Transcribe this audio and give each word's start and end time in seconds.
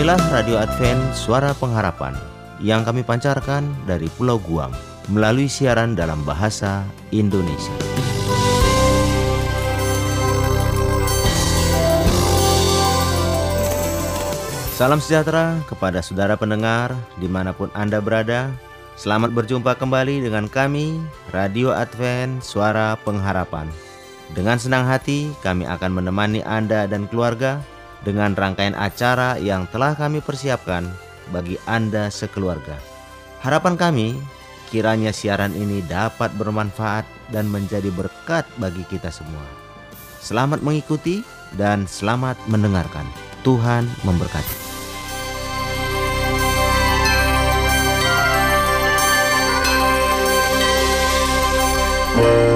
Inilah 0.00 0.32
Radio 0.32 0.56
Advent 0.56 1.12
Suara 1.12 1.52
Pengharapan 1.52 2.16
yang 2.56 2.88
kami 2.88 3.04
pancarkan 3.04 3.68
dari 3.84 4.08
Pulau 4.16 4.40
Guam 4.40 4.72
melalui 5.12 5.44
siaran 5.44 5.92
dalam 5.92 6.24
bahasa 6.24 6.88
Indonesia. 7.12 7.68
Salam 14.72 15.04
sejahtera 15.04 15.60
kepada 15.68 16.00
saudara 16.00 16.32
pendengar 16.32 16.96
di 17.20 17.28
mana 17.28 17.52
pun 17.52 17.68
Anda 17.76 18.00
berada. 18.00 18.48
Selamat 18.96 19.36
berjumpa 19.36 19.76
kembali 19.76 20.24
dengan 20.24 20.48
kami, 20.48 20.96
Radio 21.28 21.76
Advent 21.76 22.40
Suara 22.40 22.96
Pengharapan. 23.04 23.68
Dengan 24.32 24.56
senang 24.56 24.88
hati, 24.88 25.28
kami 25.44 25.68
akan 25.68 25.92
menemani 25.92 26.40
Anda 26.48 26.88
dan 26.88 27.04
keluarga 27.04 27.60
dengan 28.06 28.32
rangkaian 28.32 28.76
acara 28.76 29.36
yang 29.36 29.68
telah 29.68 29.92
kami 29.96 30.24
persiapkan 30.24 30.88
bagi 31.30 31.60
Anda 31.68 32.08
sekeluarga. 32.08 32.76
Harapan 33.40 33.76
kami, 33.76 34.08
kiranya 34.68 35.12
siaran 35.12 35.56
ini 35.56 35.80
dapat 35.86 36.32
bermanfaat 36.36 37.04
dan 37.32 37.48
menjadi 37.48 37.88
berkat 37.92 38.44
bagi 38.60 38.84
kita 38.88 39.08
semua. 39.08 39.44
Selamat 40.20 40.60
mengikuti 40.60 41.24
dan 41.56 41.88
selamat 41.88 42.36
mendengarkan. 42.48 43.08
Tuhan 43.40 43.88
memberkati. 44.04 44.68
Pendengar 52.20 52.49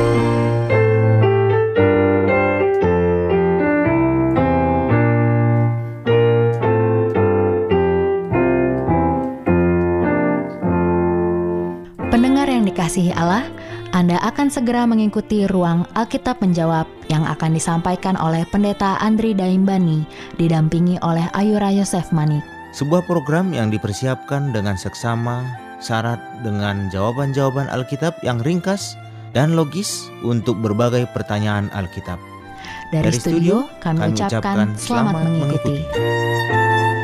segera 14.54 14.86
mengikuti 14.86 15.50
ruang 15.50 15.82
Alkitab 15.98 16.38
menjawab 16.38 16.86
yang 17.10 17.26
akan 17.26 17.58
disampaikan 17.58 18.14
oleh 18.14 18.46
Pendeta 18.54 18.94
Andri 19.02 19.34
Daimbani, 19.34 20.06
didampingi 20.38 21.02
oleh 21.02 21.26
Ayura 21.34 21.74
Yosef 21.74 22.14
Manik. 22.14 22.46
Sebuah 22.70 23.02
program 23.02 23.50
yang 23.50 23.74
dipersiapkan 23.74 24.54
dengan 24.54 24.78
seksama, 24.78 25.42
syarat 25.82 26.22
dengan 26.46 26.86
jawaban-jawaban 26.94 27.66
Alkitab 27.66 28.14
yang 28.22 28.38
ringkas 28.46 28.94
dan 29.34 29.58
logis 29.58 30.06
untuk 30.22 30.62
berbagai 30.62 31.10
pertanyaan 31.10 31.66
Alkitab. 31.74 32.22
Dari, 32.94 33.10
studio, 33.10 33.66
kami, 33.82 34.14
ucapkan 34.14 34.70
selamat, 34.78 35.34
mengikuti. 35.34 35.82
Sungguh 35.82 37.03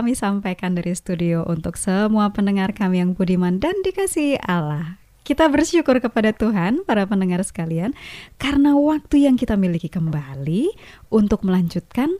kami 0.00 0.16
sampaikan 0.16 0.72
dari 0.72 0.96
studio 0.96 1.44
untuk 1.44 1.76
semua 1.76 2.32
pendengar 2.32 2.72
kami 2.72 3.04
yang 3.04 3.12
budiman 3.12 3.60
dan 3.60 3.76
dikasihi 3.84 4.40
Allah. 4.48 4.96
Kita 5.28 5.44
bersyukur 5.52 6.00
kepada 6.00 6.32
Tuhan, 6.32 6.88
para 6.88 7.04
pendengar 7.04 7.44
sekalian, 7.44 7.92
karena 8.40 8.72
waktu 8.80 9.28
yang 9.28 9.36
kita 9.36 9.60
miliki 9.60 9.92
kembali 9.92 10.72
untuk 11.12 11.44
melanjutkan 11.44 12.16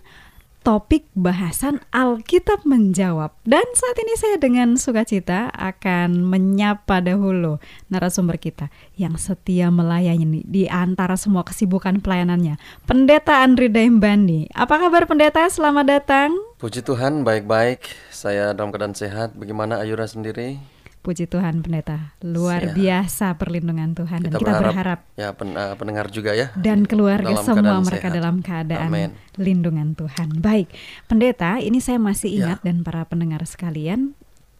topik 0.61 1.09
bahasan 1.17 1.81
Alkitab 1.89 2.69
menjawab. 2.69 3.33
Dan 3.49 3.65
saat 3.73 3.97
ini 3.97 4.13
saya 4.13 4.37
dengan 4.37 4.77
sukacita 4.77 5.49
akan 5.49 6.21
menyapa 6.21 7.01
dahulu 7.01 7.65
narasumber 7.89 8.37
kita 8.37 8.69
yang 9.01 9.17
setia 9.17 9.73
melayani 9.73 10.45
di 10.45 10.69
antara 10.69 11.17
semua 11.17 11.49
kesibukan 11.49 12.05
pelayanannya. 12.05 12.61
Pendeta 12.85 13.41
Andri 13.41 13.73
Daimbani. 13.73 14.53
Apa 14.53 14.77
kabar 14.77 15.09
pendeta? 15.09 15.49
Selamat 15.49 15.89
datang. 15.89 16.50
Puji 16.61 16.85
Tuhan, 16.85 17.25
baik-baik. 17.25 17.89
Saya 18.13 18.53
dalam 18.53 18.69
keadaan 18.69 18.93
sehat. 18.93 19.33
Bagaimana 19.33 19.81
Ayura 19.81 20.05
sendiri? 20.05 20.61
Puji 21.01 21.25
Tuhan 21.25 21.65
pendeta. 21.65 22.13
Luar 22.21 22.61
Siap. 22.61 22.77
biasa 22.77 23.27
perlindungan 23.41 23.97
Tuhan 23.97 24.21
dan 24.21 24.37
kita 24.37 24.53
berharap 24.61 25.01
ya 25.17 25.33
pen- 25.33 25.57
eh, 25.57 25.73
pendengar 25.73 26.13
juga 26.13 26.37
ya. 26.37 26.53
dan 26.61 26.85
keluarga 26.85 27.33
semua 27.41 27.81
mereka 27.81 28.13
sehat. 28.13 28.17
dalam 28.21 28.45
keadaan 28.45 28.93
Amin. 28.93 29.11
lindungan 29.41 29.97
Tuhan. 29.97 30.45
Baik, 30.45 30.69
pendeta, 31.09 31.57
ini 31.57 31.81
saya 31.81 31.97
masih 31.97 32.29
Ya. 32.29 32.37
ingat 32.53 32.61
dan 32.61 32.85
para 32.85 33.09
pendengar 33.09 33.41
sekalian, 33.49 34.13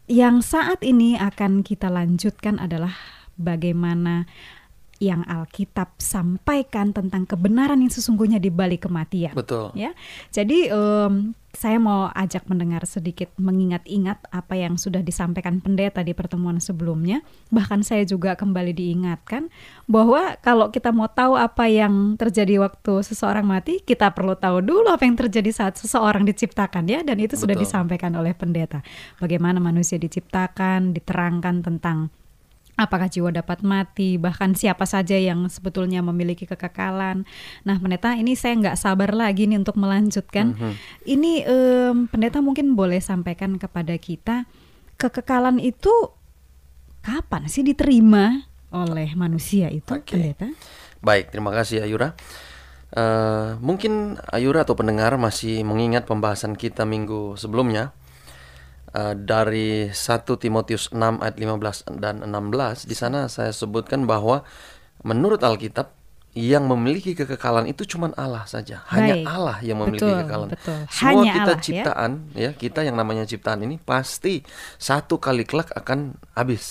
yang 0.09 0.41
saat 0.41 0.81
ini 0.81 1.13
akan 1.21 1.61
kita 1.61 1.93
lanjutkan 1.93 2.57
adalah 2.57 2.97
bagaimana 3.37 4.25
yang 5.01 5.25
Alkitab 5.25 5.97
sampaikan 5.97 6.93
tentang 6.93 7.25
kebenaran 7.25 7.81
yang 7.81 7.89
sesungguhnya 7.89 8.37
di 8.37 8.53
balik 8.53 8.85
kematian. 8.85 9.33
Betul. 9.33 9.73
Ya, 9.73 9.97
jadi 10.29 10.69
em, 10.69 11.33
saya 11.51 11.81
mau 11.81 12.07
ajak 12.13 12.47
mendengar 12.47 12.85
sedikit 12.87 13.27
mengingat-ingat 13.35 14.23
apa 14.31 14.53
yang 14.55 14.79
sudah 14.79 15.03
disampaikan 15.03 15.59
pendeta 15.59 15.99
di 16.05 16.15
pertemuan 16.15 16.61
sebelumnya. 16.63 17.25
Bahkan 17.51 17.83
saya 17.83 18.07
juga 18.07 18.37
kembali 18.39 18.71
diingatkan 18.71 19.51
bahwa 19.89 20.39
kalau 20.39 20.71
kita 20.71 20.95
mau 20.95 21.11
tahu 21.11 21.35
apa 21.35 21.67
yang 21.67 22.15
terjadi 22.15 22.63
waktu 22.63 23.03
seseorang 23.03 23.43
mati, 23.43 23.83
kita 23.83 24.13
perlu 24.15 24.37
tahu 24.37 24.63
dulu 24.63 24.87
apa 24.87 25.03
yang 25.03 25.17
terjadi 25.17 25.51
saat 25.51 25.75
seseorang 25.75 26.23
diciptakan 26.23 26.87
ya. 26.87 27.03
Dan 27.03 27.19
itu 27.19 27.35
sudah 27.35 27.57
Betul. 27.57 27.67
disampaikan 27.67 28.13
oleh 28.15 28.31
pendeta. 28.31 28.79
Bagaimana 29.19 29.59
manusia 29.59 29.99
diciptakan, 29.99 30.95
diterangkan 30.95 31.65
tentang 31.65 32.13
apakah 32.81 33.05
jiwa 33.05 33.29
dapat 33.29 33.61
mati, 33.61 34.17
bahkan 34.17 34.57
siapa 34.57 34.89
saja 34.89 35.13
yang 35.13 35.45
sebetulnya 35.45 36.01
memiliki 36.01 36.49
kekekalan. 36.49 37.29
Nah, 37.61 37.77
pendeta, 37.77 38.17
ini 38.17 38.33
saya 38.33 38.57
nggak 38.57 38.77
sabar 38.81 39.13
lagi 39.13 39.45
nih 39.45 39.61
untuk 39.61 39.77
melanjutkan. 39.77 40.57
Mhm. 40.57 40.71
Ini 41.05 41.31
em, 41.45 41.97
pendeta 42.09 42.41
mungkin 42.41 42.73
boleh 42.73 42.97
sampaikan 42.97 43.61
kepada 43.61 43.93
kita 44.01 44.49
kekekalan 44.97 45.61
itu 45.61 45.93
kapan 47.05 47.45
sih 47.45 47.61
diterima 47.61 48.49
oleh 48.73 49.13
manusia 49.13 49.69
itu, 49.69 49.93
Oke. 49.93 50.17
pendeta? 50.17 50.49
Baik, 51.01 51.29
terima 51.29 51.53
kasih 51.53 51.85
Ayura. 51.85 52.17
Eh, 52.91 53.49
mungkin 53.63 54.19
Ayura 54.35 54.67
atau 54.67 54.75
pendengar 54.75 55.15
masih 55.15 55.63
mengingat 55.63 56.03
pembahasan 56.03 56.59
kita 56.59 56.83
minggu 56.83 57.39
sebelumnya 57.39 57.95
Eh, 58.91 59.15
dari 59.15 59.87
1 59.87 60.35
Timotius 60.35 60.91
6 60.91 61.23
ayat 61.23 61.39
15 61.39 61.87
dan 61.95 62.27
16 62.27 62.83
di 62.83 62.91
sana 62.91 63.31
saya 63.31 63.55
sebutkan 63.55 64.03
bahwa 64.03 64.43
menurut 65.07 65.39
Alkitab 65.39 65.95
yang 66.35 66.67
memiliki 66.67 67.15
kekekalan 67.15 67.71
itu 67.71 67.87
cuma 67.87 68.11
Allah 68.19 68.43
saja. 68.51 68.83
Hanya 68.91 69.15
Baik. 69.23 69.25
Allah 69.31 69.57
yang 69.63 69.79
memiliki 69.79 70.03
Betul, 70.03 70.15
kekekalan. 70.19 70.49
betul. 70.51 70.79
Semua 70.91 71.07
Hanya 71.07 71.31
kita 71.31 71.39
Allah, 71.39 71.55
ya. 71.55 71.63
ciptaan 71.63 72.11
ya. 72.35 72.51
kita 72.51 72.79
yang 72.83 72.95
namanya 72.99 73.23
ciptaan 73.23 73.59
ini 73.63 73.79
pasti 73.79 74.43
satu 74.75 75.23
kali 75.23 75.47
kelak 75.47 75.71
akan 75.71 76.19
habis, 76.35 76.63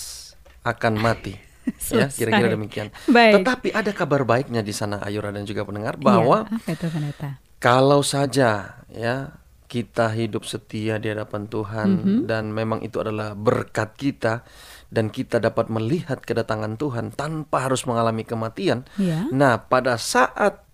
akan 0.61 1.01
mati. 1.01 1.33
ya, 1.93 2.05
kira-kira 2.05 2.53
demikian. 2.53 2.93
Baik. 3.09 3.41
Tetapi 3.41 3.73
ada 3.73 3.91
kabar 3.97 4.21
baiknya 4.29 4.61
di 4.61 4.73
sana 4.77 5.01
Ayura 5.01 5.33
dan 5.33 5.41
juga 5.49 5.65
pendengar 5.65 5.97
bahwa 5.97 6.45
itu 6.69 6.85
pendeta? 6.85 7.41
kalau 7.57 8.05
saja 8.05 8.81
ya 8.93 9.40
kita 9.71 10.11
hidup 10.11 10.43
setia 10.43 10.99
di 10.99 11.07
hadapan 11.07 11.47
Tuhan 11.47 11.89
Mhm. 11.95 12.17
dan 12.27 12.51
memang 12.51 12.83
itu 12.83 12.99
adalah 12.99 13.31
berkat 13.31 13.95
kita 13.95 14.43
dan 14.91 15.07
kita 15.07 15.39
dapat 15.39 15.71
melihat 15.71 16.19
kedatangan 16.19 16.75
Tuhan 16.75 17.15
tanpa 17.15 17.71
harus 17.71 17.87
mengalami 17.87 18.27
kematian. 18.27 18.83
Iya. 18.99 19.31
Nah, 19.31 19.63
pada 19.63 19.95
saat 19.95 20.67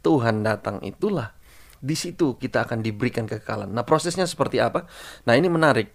Tuhan 0.00 0.40
datang 0.40 0.80
itulah 0.80 1.36
di 1.78 1.92
situ 1.92 2.40
kita 2.40 2.64
akan 2.64 2.80
diberikan 2.80 3.28
kekekalan. 3.28 3.68
Nah, 3.68 3.84
prosesnya 3.84 4.24
seperti 4.24 4.58
apa? 4.58 4.88
Nah, 5.28 5.36
ini 5.36 5.46
menarik. 5.46 5.92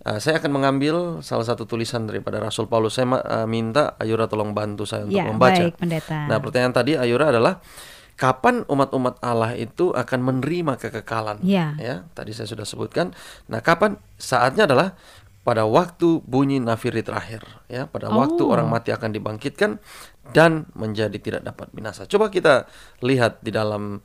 Uh, 0.00 0.16
saya 0.16 0.40
akan 0.40 0.56
mengambil 0.56 1.20
salah 1.20 1.44
satu 1.44 1.68
tulisan 1.68 2.08
daripada 2.08 2.40
Rasul 2.40 2.64
Paulus. 2.64 2.96
Saya 2.96 3.04
uh, 3.12 3.44
minta 3.44 4.00
Ayura 4.00 4.24
tolong 4.24 4.56
bantu 4.56 4.88
saya 4.88 5.04
untuk 5.04 5.20
Ya, 5.20 5.28
membaca. 5.28 5.60
baik, 5.60 5.76
pendeta. 5.76 6.24
Nah, 6.24 6.40
pertanyaan 6.40 6.72
tadi 6.72 6.96
Ayura 6.96 7.28
adalah 7.28 7.60
kapan 8.20 8.68
umat-umat 8.68 9.16
Allah 9.24 9.56
itu 9.56 9.96
akan 9.96 10.20
menerima 10.20 10.76
kekekalan? 10.76 11.40
Ya. 11.40 11.72
Ya, 11.80 12.04
tadi 12.12 12.36
saya 12.36 12.44
sudah 12.44 12.68
sebutkan. 12.68 13.16
Nah, 13.48 13.64
kapan? 13.64 13.96
Saatnya 14.20 14.68
adalah 14.68 14.92
pada 15.40 15.64
waktu 15.64 16.20
bunyi 16.28 16.60
nafiri 16.60 17.00
terakhir, 17.00 17.40
ya, 17.64 17.88
pada 17.88 18.12
waktu 18.12 18.44
Oh. 18.44 18.52
orang 18.52 18.68
mati 18.68 18.92
akan 18.92 19.08
dibangkitkan 19.08 19.80
dan 20.36 20.68
menjadi 20.76 21.16
tidak 21.16 21.42
dapat 21.48 21.72
binasa. 21.72 22.04
Coba 22.04 22.28
kita 22.28 22.68
lihat 23.00 23.40
di 23.40 23.48
dalam 23.48 24.04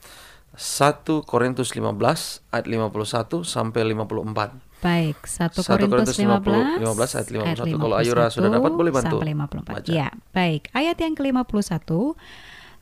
1 0.56 1.20
Korintus 1.28 1.76
15 1.76 2.40
ayat 2.56 2.66
51 2.72 3.44
sampai 3.44 3.84
54. 3.84 4.56
Baik, 4.80 5.20
1 5.28 5.60
1 5.60 5.68
Korintus 5.68 6.16
Korintus 6.16 6.18
15, 6.24 6.80
15 6.80 7.12
ayat 7.20 7.28
51. 7.28 7.76
Kalau 7.76 7.96
Ayura 8.00 8.32
sudah 8.32 8.48
dapat, 8.48 8.72
boleh 8.72 8.92
bantu 8.96 9.20
Sampai 9.20 9.36
54. 9.36 9.76
baca. 9.76 9.92
Ya, 9.92 10.08
baik. 10.32 10.72
Ayat 10.72 10.96
yang 11.04 11.20
ke-51. 11.20 12.16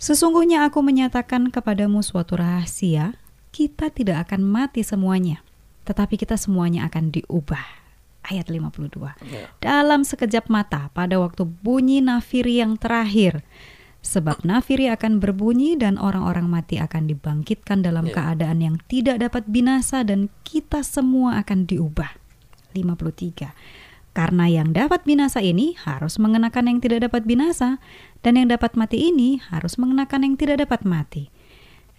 Sesungguhnya 0.03 0.67
aku 0.67 0.83
menyatakan 0.83 1.47
kepadamu 1.47 2.03
suatu 2.03 2.35
rahasia, 2.35 3.15
kita 3.55 3.87
tidak 3.87 4.27
akan 4.27 4.43
mati 4.43 4.83
semuanya, 4.83 5.39
tetapi 5.87 6.19
kita 6.19 6.35
semuanya 6.35 6.91
akan 6.91 7.07
diubah. 7.15 7.63
Ayat 8.27 8.51
52. 8.51 9.15
Ya. 9.23 9.47
Dalam 9.63 10.03
sekejap 10.03 10.51
mata 10.51 10.91
pada 10.91 11.23
waktu 11.23 11.47
bunyi 11.47 12.03
nafiri 12.03 12.59
yang 12.59 12.75
terakhir, 12.75 13.47
sebab 14.03 14.43
nafiri 14.43 14.91
akan 14.91 15.23
berbunyi 15.23 15.79
dan 15.79 15.95
orang-orang 15.95 16.51
mati 16.51 16.83
akan 16.83 17.07
dibangkitkan 17.07 17.79
dalam 17.79 18.11
Ya. 18.11 18.19
keadaan 18.19 18.59
yang 18.59 18.75
tidak 18.91 19.23
dapat 19.23 19.47
binasa 19.47 20.03
dan 20.03 20.27
kita 20.43 20.83
semua 20.83 21.39
akan 21.39 21.63
diubah. 21.63 22.11
53. 22.75 23.55
Karena 24.13 24.45
yang 24.45 24.77
dapat 24.77 25.09
binasa 25.09 25.41
ini 25.41 25.73
harus 25.73 26.21
mengenakan 26.21 26.69
yang 26.69 26.79
tidak 26.79 27.09
dapat 27.09 27.25
binasa 27.25 27.81
dan 28.21 28.37
yang 28.37 28.45
dapat 28.53 28.77
mati 28.77 29.09
ini 29.09 29.41
harus 29.49 29.81
mengenakan 29.81 30.21
yang 30.21 30.35
tidak 30.37 30.61
dapat 30.61 30.85
mati. 30.85 31.33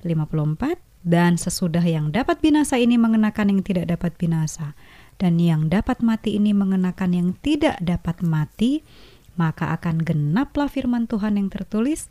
54 0.06 0.78
dan 1.02 1.35
sesudah 1.35 1.83
yang 1.83 2.14
dapat 2.14 2.38
binasa 2.38 2.78
ini 2.78 2.97
mengenakan 2.97 3.59
yang 3.59 3.61
tidak 3.66 3.90
dapat 3.90 4.14
binasa 4.14 4.78
dan 5.18 5.42
yang 5.42 5.66
dapat 5.66 6.00
mati 6.00 6.38
ini 6.38 6.54
mengenakan 6.54 7.11
yang 7.12 7.28
tidak 7.42 7.76
dapat 7.83 8.23
mati 8.23 8.87
maka 9.35 9.75
akan 9.75 10.00
genaplah 10.00 10.71
firman 10.71 11.11
Tuhan 11.11 11.35
yang 11.35 11.50
tertulis 11.50 12.09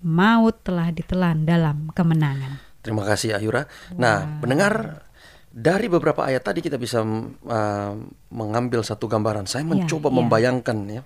maut 0.00 0.62
telah 0.64 0.94
ditelan 0.94 1.44
dalam 1.44 1.90
kemenangan. 1.92 2.62
Terima 2.80 3.04
kasih 3.04 3.36
Ayura. 3.36 3.68
Nah, 4.00 4.40
pendengar 4.40 5.04
dari 5.50 5.86
beberapa 5.86 6.22
ayat 6.22 6.42
tadi 6.44 6.60
kita 6.60 6.74
bisa 6.74 7.02
mm, 7.02 7.42
uh, 7.44 7.92
mengambil 8.30 8.80
satu 8.80 9.04
gambaran. 9.04 9.44
Saya 9.44 9.62
Ya, 9.62 9.68
mencoba 9.68 10.08
ya. 10.08 10.14
membayangkan 10.14 10.78
ya. 10.88 11.02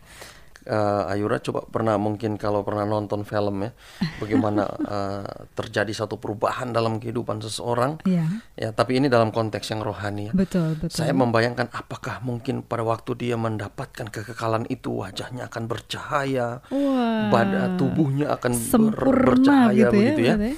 Uh, 0.64 1.12
Ayura 1.12 1.36
coba 1.38 1.60
pernah 1.62 1.92
mungkin 1.96 2.40
kalau 2.40 2.64
pernah 2.64 2.88
nonton 2.88 3.20
film 3.22 3.60
ya, 3.60 3.76
bagaimana 4.16 4.64
uh, 4.64 5.24
terjadi 5.52 5.92
satu 5.94 6.16
perubahan 6.16 6.72
dalam 6.72 6.96
kehidupan 6.96 7.36
seseorang. 7.38 8.00
Ya, 8.04 8.24
Ya, 8.56 8.72
tapi 8.72 8.96
ini 8.96 9.08
dalam 9.08 9.28
konteks 9.28 9.68
yang 9.68 9.84
rohani 9.84 10.28
ya. 10.28 10.32
betul 10.32 10.72
betul. 10.74 10.88
Saya 10.88 11.12
membayangkan 11.12 11.68
apakah 11.68 12.20
mungkin 12.20 12.64
pada 12.64 12.80
waktu 12.80 13.12
dia 13.12 13.36
mendapatkan 13.36 14.08
kekekalan 14.08 14.64
itu 14.66 14.88
wajahnya 14.94 15.52
akan 15.52 15.68
bercahaya, 15.68 16.64
Wah. 16.64 17.28
pada 17.28 17.76
tubuhnya 17.76 18.32
akan 18.32 18.52
ber- 18.52 18.64
Sempurna 18.64 19.20
bercahaya 19.36 19.72
gitu 19.76 19.84
ya, 19.84 19.88
begitu 19.92 20.20
ya. 20.22 20.34
berarti. 20.34 20.52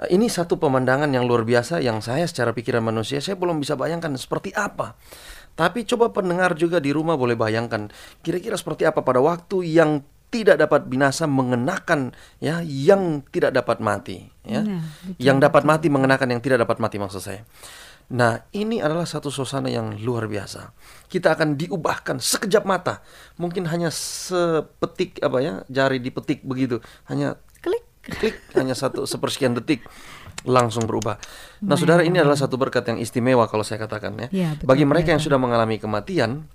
Uh, 0.00 0.08
Ini 0.08 0.32
satu 0.32 0.56
pemandangan 0.56 1.12
yang 1.12 1.28
luar 1.28 1.44
biasa 1.44 1.84
yang 1.84 2.00
saya 2.00 2.24
secara 2.24 2.56
pikiran 2.56 2.80
manusia 2.80 3.20
saya 3.20 3.36
belum 3.36 3.60
bisa 3.60 3.76
bayangkan 3.76 4.16
seperti 4.16 4.56
apa. 4.56 4.96
Tapi 5.52 5.84
coba 5.84 6.08
pendengar 6.08 6.56
juga 6.56 6.80
di 6.80 6.88
rumah 6.88 7.20
boleh 7.20 7.36
bayangkan 7.36 7.92
kira-kira 8.24 8.56
seperti 8.56 8.88
apa 8.88 9.04
pada 9.04 9.20
waktu 9.20 9.76
yang 9.76 10.00
tidak 10.30 10.62
dapat 10.62 10.86
binasa 10.86 11.26
mengenakan 11.26 12.14
ya 12.38 12.62
yang 12.62 13.20
tidak 13.28 13.50
dapat 13.52 13.82
mati 13.82 14.30
ya. 14.46 14.62
Nah, 14.62 14.80
betul, 14.80 15.20
yang 15.20 15.36
dapat 15.42 15.62
mati 15.66 15.90
mengenakan 15.90 16.38
yang 16.38 16.40
tidak 16.40 16.64
dapat 16.64 16.78
mati 16.78 16.96
maksud 17.02 17.20
saya. 17.20 17.42
Nah, 18.10 18.42
ini 18.50 18.82
adalah 18.82 19.06
satu 19.06 19.30
suasana 19.30 19.70
yang 19.70 19.94
luar 20.02 20.26
biasa. 20.26 20.74
Kita 21.06 21.34
akan 21.38 21.54
diubahkan 21.54 22.18
sekejap 22.18 22.66
mata. 22.66 23.06
Mungkin 23.38 23.70
hanya 23.70 23.90
sepetik 23.94 25.22
apa 25.22 25.38
ya, 25.38 25.54
jari 25.70 26.02
dipetik 26.02 26.42
begitu. 26.42 26.82
Hanya 27.06 27.38
Klik. 27.62 27.89
Klik 28.04 28.40
hanya 28.56 28.72
satu 28.72 29.04
sepersekian 29.04 29.52
detik 29.56 29.84
langsung 30.48 30.88
berubah. 30.88 31.20
Nah, 31.60 31.76
saudara 31.76 32.00
ini 32.00 32.16
adalah 32.16 32.36
satu 32.38 32.56
berkat 32.56 32.88
yang 32.88 32.96
istimewa 32.96 33.44
kalau 33.44 33.60
saya 33.60 33.76
katakan 33.84 34.16
ya. 34.16 34.28
Ya, 34.32 34.48
betul, 34.56 34.66
Bagi 34.72 34.84
mereka 34.88 35.12
yang 35.12 35.20
sudah 35.20 35.36
mengalami 35.36 35.76
kematian, 35.76 36.48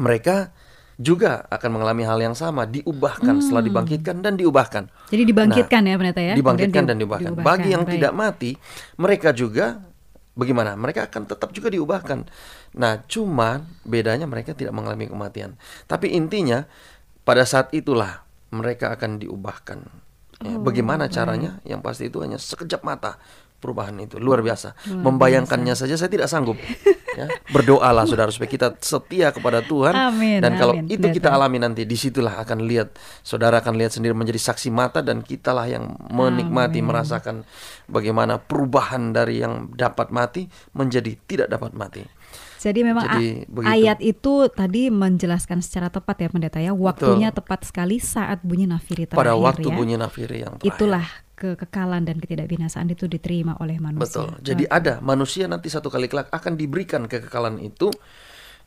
mereka 0.00 0.56
juga 0.98 1.46
akan 1.52 1.78
mengalami 1.78 2.02
hal 2.08 2.18
yang 2.18 2.34
sama, 2.34 2.66
diubahkan 2.66 3.38
setelah 3.38 3.62
dibangkitkan 3.62 4.18
dan 4.18 4.34
diubahkan. 4.34 4.90
Jadi 5.14 5.22
dibangkitkan 5.28 5.82
ya 5.86 5.94
pendeta 5.94 6.20
ya. 6.24 6.34
Dibangkitkan 6.34 6.82
dan 6.88 6.96
di- 6.96 7.04
diubahkan. 7.04 7.32
diubahkan. 7.36 7.46
Bagi 7.46 7.68
yang 7.70 7.84
Baik. 7.86 7.94
tidak 8.00 8.12
mati, 8.16 8.50
mereka 8.98 9.30
juga 9.30 9.78
bagaimana? 10.34 10.74
Mereka 10.74 11.06
akan 11.06 11.22
tetap 11.28 11.54
juga 11.54 11.68
diubahkan. 11.70 12.26
Nah, 12.80 13.04
cuma 13.06 13.62
bedanya 13.86 14.26
mereka 14.26 14.58
tidak 14.58 14.74
mengalami 14.74 15.06
kematian. 15.06 15.54
Tapi 15.86 16.16
intinya 16.16 16.66
pada 17.22 17.46
saat 17.46 17.70
itulah 17.76 18.24
mereka 18.50 18.90
akan 18.96 19.22
diubahkan. 19.22 20.07
Ya, 20.38 20.54
Oh, 20.54 20.62
bagaimana 20.62 21.10
caranya? 21.10 21.58
Yang 21.66 21.80
pasti 21.82 22.04
itu 22.06 22.22
hanya 22.22 22.38
sekejap 22.38 22.86
mata 22.86 23.18
perubahan 23.58 23.98
itu 23.98 24.22
luar 24.22 24.38
biasa. 24.38 24.78
Membayangkannya 24.86 25.74
saja 25.74 25.98
saya 25.98 26.10
tidak 26.10 26.30
sanggup. 26.30 26.54
ya, 27.18 27.26
berdoalah 27.50 28.06
saudara 28.06 28.30
supaya 28.30 28.46
kita 28.46 28.68
setia 28.78 29.34
kepada 29.34 29.58
Tuhan 29.66 29.90
Amin, 29.90 30.38
dan 30.38 30.54
kalau 30.54 30.78
amin, 30.78 30.86
itu 30.86 31.02
kita 31.10 31.34
alami 31.34 31.58
nanti 31.58 31.82
di 31.82 31.98
situlah 31.98 32.38
akan 32.38 32.62
lihat 32.62 32.94
saudara 33.26 33.58
akan 33.58 33.74
lihat 33.74 33.90
sendiri 33.90 34.14
menjadi 34.14 34.38
saksi 34.38 34.70
mata 34.70 35.02
dan 35.02 35.26
kitalah 35.26 35.66
yang 35.66 35.98
menikmati 36.14 36.78
merasakan 36.78 37.42
bagaimana 37.90 38.38
perubahan 38.38 39.10
dari 39.10 39.42
yang 39.42 39.74
dapat 39.74 40.14
mati 40.14 40.46
menjadi 40.78 41.18
tidak 41.26 41.48
dapat 41.50 41.74
mati. 41.74 42.02
Jadi 42.58 42.80
memang 42.82 43.06
Jadi 43.06 43.46
begitu. 43.46 43.70
ayat 43.70 43.98
itu 44.02 44.34
tadi 44.50 44.90
menjelaskan 44.90 45.62
secara 45.62 45.88
tepat 45.94 46.26
ya 46.26 46.28
pendeta 46.28 46.58
ya. 46.58 46.74
Waktunya 46.74 47.30
tepat 47.30 47.64
sekali 47.70 48.02
saat 48.02 48.42
bunyi 48.42 48.66
nafiri 48.66 49.06
terakhir 49.06 49.22
Pada 49.22 49.38
waktu 49.38 49.68
ya. 49.70 49.76
bunyi 49.78 49.94
nafiri 49.94 50.42
yang 50.42 50.58
terakhir. 50.58 50.74
Itulah 50.74 51.06
kekekalan 51.38 52.02
dan 52.02 52.18
ketidakbinasaan 52.18 52.90
itu 52.90 53.06
diterima 53.06 53.54
oleh 53.62 53.78
manusia. 53.78 54.26
Betul. 54.26 54.28
Jadi 54.42 54.66
ada 54.66 54.98
manusia 54.98 55.46
nanti 55.46 55.70
satu 55.70 55.86
kali 55.86 56.10
kelak 56.10 56.34
akan 56.34 56.58
diberikan 56.58 57.06
kekekalan 57.06 57.62
itu 57.62 57.94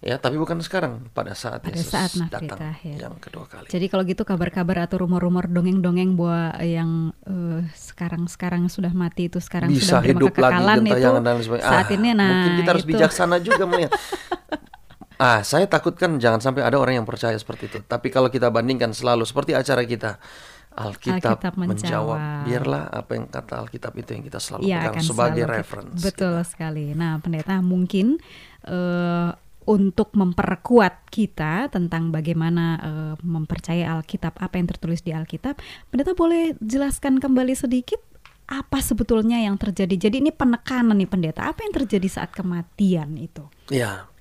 ya, 0.01 0.17
tapi 0.17 0.35
bukan 0.35 0.59
sekarang 0.59 1.07
pada 1.09 1.31
saat 1.31 1.61
Pada 1.61 1.71
Yesus 1.71 1.87
saat 1.87 2.11
datang 2.19 2.49
terakhir. 2.51 2.97
yang 2.99 3.15
kedua 3.15 3.45
kali. 3.45 3.65
Jadi 3.65 3.85
kalau 3.85 4.03
gitu 4.03 4.21
kabar-kabar 4.21 4.83
atau 4.83 4.99
rumor-rumor 4.99 5.45
dongeng-dongeng 5.47 6.13
bahwa 6.13 6.41
yang 6.59 6.91
eh, 7.23 7.61
sekarang-sekarang 7.71 8.65
sudah 8.67 8.91
mati 8.91 9.29
itu 9.29 9.37
sekarang 9.37 9.69
bisa 9.69 9.97
sudah 9.97 10.03
hidup 10.03 10.33
lagi 10.33 10.57
kekekalan 10.57 10.79
itu 10.83 11.09
dan 11.21 11.35
sebagainya. 11.39 11.69
saat 11.69 11.85
Ah, 11.85 11.93
ini 11.93 12.09
nah 12.11 12.27
mungkin 12.27 12.51
kita 12.57 12.69
harus 12.69 12.83
itu. 12.83 12.91
bijaksana 12.91 13.35
juga 13.39 13.63
melihat. 13.63 13.91
Ah, 15.15 15.45
saya 15.45 15.69
takutkan 15.69 16.17
jangan 16.17 16.41
sampai 16.41 16.65
ada 16.65 16.81
orang 16.81 16.97
yang 16.97 17.05
percaya 17.05 17.37
seperti 17.37 17.69
itu. 17.69 17.77
Tapi 17.79 18.09
kalau 18.09 18.25
kita 18.27 18.49
bandingkan 18.49 18.89
selalu 18.89 19.21
seperti 19.21 19.53
acara 19.53 19.85
kita, 19.85 20.17
Alkitab, 20.71 21.37
Alkitab 21.37 21.53
menjawab. 21.53 21.69
menjawab. 22.17 22.19
Biarlah 22.41 22.83
apa 22.89 23.11
yang 23.13 23.25
kata 23.29 23.53
Alkitab 23.61 23.93
itu 23.95 24.17
yang 24.17 24.23
kita 24.25 24.39
selalu 24.41 24.65
Iya, 24.65 24.81
pegang 24.81 25.05
sebagai 25.05 25.13
selalu 25.37 25.45
kita- 25.45 25.57
reference. 25.61 25.99
Betul 26.01 26.35
sekali. 26.41 26.85
Nah, 26.95 27.21
pendeta 27.21 27.61
mungkin 27.61 28.17
eh, 28.65 29.29
untuk 29.69 30.13
memperkuat 30.17 31.09
kita 31.13 31.69
tentang 31.69 32.09
bagaimana 32.09 32.65
eh, 32.81 33.13
mempercayai 33.21 33.85
Alkitab, 33.85 34.41
apa 34.41 34.57
yang 34.57 34.67
tertulis 34.69 35.05
di 35.05 35.13
Alkitab, 35.13 35.57
pendeta 35.93 36.17
boleh 36.17 36.57
jelaskan 36.61 37.21
kembali 37.21 37.53
sedikit 37.53 38.01
apa 38.51 38.83
sebetulnya 38.83 39.39
yang 39.39 39.55
terjadi. 39.55 40.09
Jadi 40.09 40.19
ini 40.19 40.31
penekanan 40.33 40.97
nih 40.99 41.07
pendeta, 41.07 41.47
apa 41.47 41.63
yang 41.63 41.71
terjadi 41.71 42.07
saat 42.09 42.35
kematian 42.35 43.15
itu? 43.15 43.47
Ya, 43.71 44.11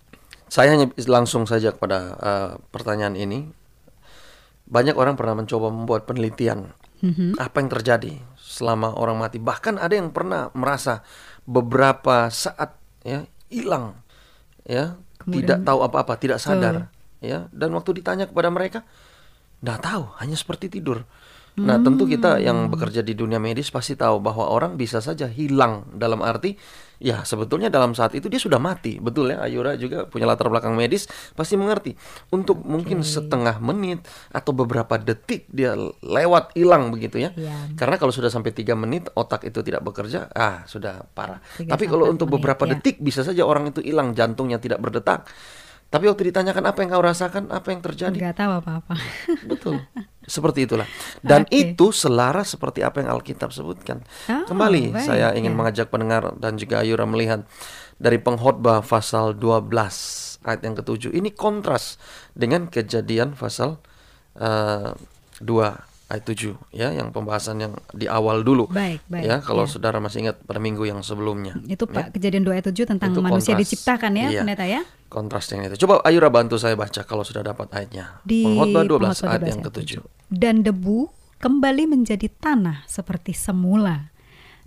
saya 0.46 0.76
hanya 0.76 0.92
langsung 1.10 1.48
saja 1.48 1.74
kepada 1.74 1.98
eh, 2.20 2.50
pertanyaan 2.70 3.16
ini. 3.16 3.50
Banyak 4.70 4.94
orang 4.94 5.18
pernah 5.18 5.34
mencoba 5.34 5.66
membuat 5.74 6.06
penelitian 6.06 6.70
Mhm. 7.00 7.40
apa 7.40 7.64
yang 7.64 7.70
terjadi 7.72 8.12
selama 8.36 8.92
orang 8.92 9.16
mati. 9.16 9.40
Bahkan 9.40 9.80
ada 9.80 9.96
yang 9.96 10.12
pernah 10.12 10.52
merasa 10.52 11.00
beberapa 11.48 12.28
saat 12.28 12.76
ya 13.00 13.24
hilang, 13.48 13.96
ya 14.68 15.00
Kemudian- 15.20 15.44
tidak 15.44 15.60
tahu 15.68 15.78
apa-apa, 15.84 16.12
tidak 16.16 16.38
sadar, 16.40 16.88
ya. 17.20 17.46
Dan 17.52 17.76
waktu 17.76 18.00
ditanya 18.00 18.24
kepada 18.24 18.48
mereka, 18.48 18.80
nggak 19.60 19.80
tahu, 19.84 20.04
hanya 20.18 20.36
seperti 20.36 20.72
tidur. 20.72 21.04
Nah, 21.58 21.82
tentu 21.82 22.06
kita 22.06 22.38
yang 22.38 22.70
bekerja 22.70 23.02
di 23.02 23.18
dunia 23.18 23.42
medis 23.42 23.74
pasti 23.74 23.98
tahu 23.98 24.22
bahwa 24.22 24.46
orang 24.46 24.78
bisa 24.78 25.02
saja 25.02 25.26
hilang 25.26 25.90
dalam 25.98 26.22
arti 26.22 26.54
ya 27.00 27.24
sebetulnya 27.24 27.72
dalam 27.72 27.96
saat 27.96 28.12
itu 28.14 28.28
dia 28.28 28.38
sudah 28.38 28.60
mati. 28.60 29.00
Betul 29.00 29.32
ya, 29.34 29.42
Ayura 29.42 29.74
juga 29.74 30.04
punya 30.06 30.28
latar 30.28 30.52
belakang 30.52 30.76
medis, 30.76 31.08
pasti 31.32 31.56
mengerti. 31.56 31.96
Untuk 32.30 32.60
mungkin 32.62 33.00
setengah 33.00 33.58
menit 33.58 34.04
atau 34.30 34.52
beberapa 34.52 35.00
detik 35.00 35.48
dia 35.50 35.74
lewat 36.04 36.54
hilang 36.54 36.92
begitu 36.92 37.18
ya. 37.18 37.32
Iya. 37.34 37.74
Karena 37.74 37.96
kalau 37.96 38.12
sudah 38.12 38.28
sampai 38.28 38.52
tiga 38.52 38.76
menit 38.76 39.08
otak 39.16 39.48
itu 39.48 39.64
tidak 39.64 39.82
bekerja, 39.82 40.28
ah 40.36 40.62
sudah 40.68 41.08
parah. 41.16 41.40
Tapi 41.56 41.88
kalau 41.88 42.06
untuk 42.12 42.28
menit, 42.28 42.36
beberapa 42.38 42.68
ya. 42.68 42.76
detik 42.76 43.00
bisa 43.00 43.24
saja 43.24 43.42
orang 43.42 43.72
itu 43.72 43.80
hilang, 43.80 44.12
jantungnya 44.12 44.60
tidak 44.60 44.78
berdetak. 44.84 45.24
Tapi 45.90 46.06
waktu 46.06 46.30
ditanyakan 46.30 46.64
apa 46.70 46.78
yang 46.86 46.90
kau 46.94 47.02
rasakan, 47.02 47.50
apa 47.50 47.74
yang 47.74 47.82
terjadi, 47.82 48.14
Nggak 48.14 48.38
tahu 48.38 48.52
apa-apa. 48.62 48.94
Betul. 49.50 49.82
Seperti 50.22 50.62
itulah. 50.70 50.86
Dan 51.18 51.42
Oke. 51.50 51.66
itu 51.66 51.90
selaras 51.90 52.54
seperti 52.54 52.86
apa 52.86 53.02
yang 53.02 53.10
Alkitab 53.10 53.50
sebutkan. 53.50 54.06
Oh, 54.30 54.46
Kembali 54.46 54.94
baik, 54.94 55.02
saya 55.02 55.34
ingin 55.34 55.50
ya. 55.50 55.58
mengajak 55.58 55.86
pendengar 55.90 56.30
dan 56.38 56.54
juga 56.54 56.86
Ayura 56.86 57.10
melihat 57.10 57.42
dari 57.98 58.22
pengkhotbah 58.22 58.86
pasal 58.86 59.34
12 59.34 59.66
ayat 60.46 60.60
yang 60.62 60.78
ketujuh. 60.78 61.10
Ini 61.10 61.34
kontras 61.34 61.98
dengan 62.38 62.70
kejadian 62.70 63.34
pasal 63.34 63.82
eh, 64.38 64.94
2 65.42 65.89
ayat 66.10 66.26
7 66.26 66.58
ya 66.74 66.90
yang 66.90 67.08
pembahasan 67.08 67.56
yang 67.56 67.72
di 67.94 68.04
awal 68.04 68.42
dulu. 68.42 68.66
Baik, 68.66 69.00
baik, 69.06 69.22
Ya, 69.24 69.38
kalau 69.38 69.64
ya. 69.64 69.70
saudara 69.70 70.02
masih 70.02 70.26
ingat 70.26 70.42
pada 70.42 70.58
minggu 70.58 70.82
yang 70.82 71.00
sebelumnya. 71.00 71.54
Itu 71.64 71.86
Pak 71.86 72.12
kejadian 72.12 72.42
2 72.42 72.58
ayat 72.58 72.66
7 72.68 72.82
tentang 72.84 73.14
Itu 73.14 73.22
manusia 73.22 73.54
kontras. 73.54 73.62
diciptakan 73.64 74.12
ya, 74.12 74.26
Iya. 74.28 74.40
pendeta 74.42 74.66
ya. 74.66 74.82
Kontras 75.06 75.46
dengan 75.46 75.70
itu. 75.70 75.86
Coba 75.86 76.02
Ayura 76.02 76.28
bantu 76.28 76.54
saya 76.54 76.74
baca 76.74 77.02
kalau 77.02 77.22
sudah 77.22 77.42
dapat 77.42 77.70
ayatnya. 77.70 78.18
Di 78.22 78.42
Pengkhotbah 78.42 78.82
12 78.82 78.90
Pengkhotbah 79.16 79.30
ayat 79.30 79.40
12 79.40 79.48
yang 79.48 79.54
ayat 79.54 79.66
ketujuh. 79.70 80.02
Dan 80.28 80.54
debu 80.62 80.98
kembali 81.38 81.84
menjadi 81.88 82.28
tanah 82.28 82.84
seperti 82.84 83.32
semula 83.32 84.10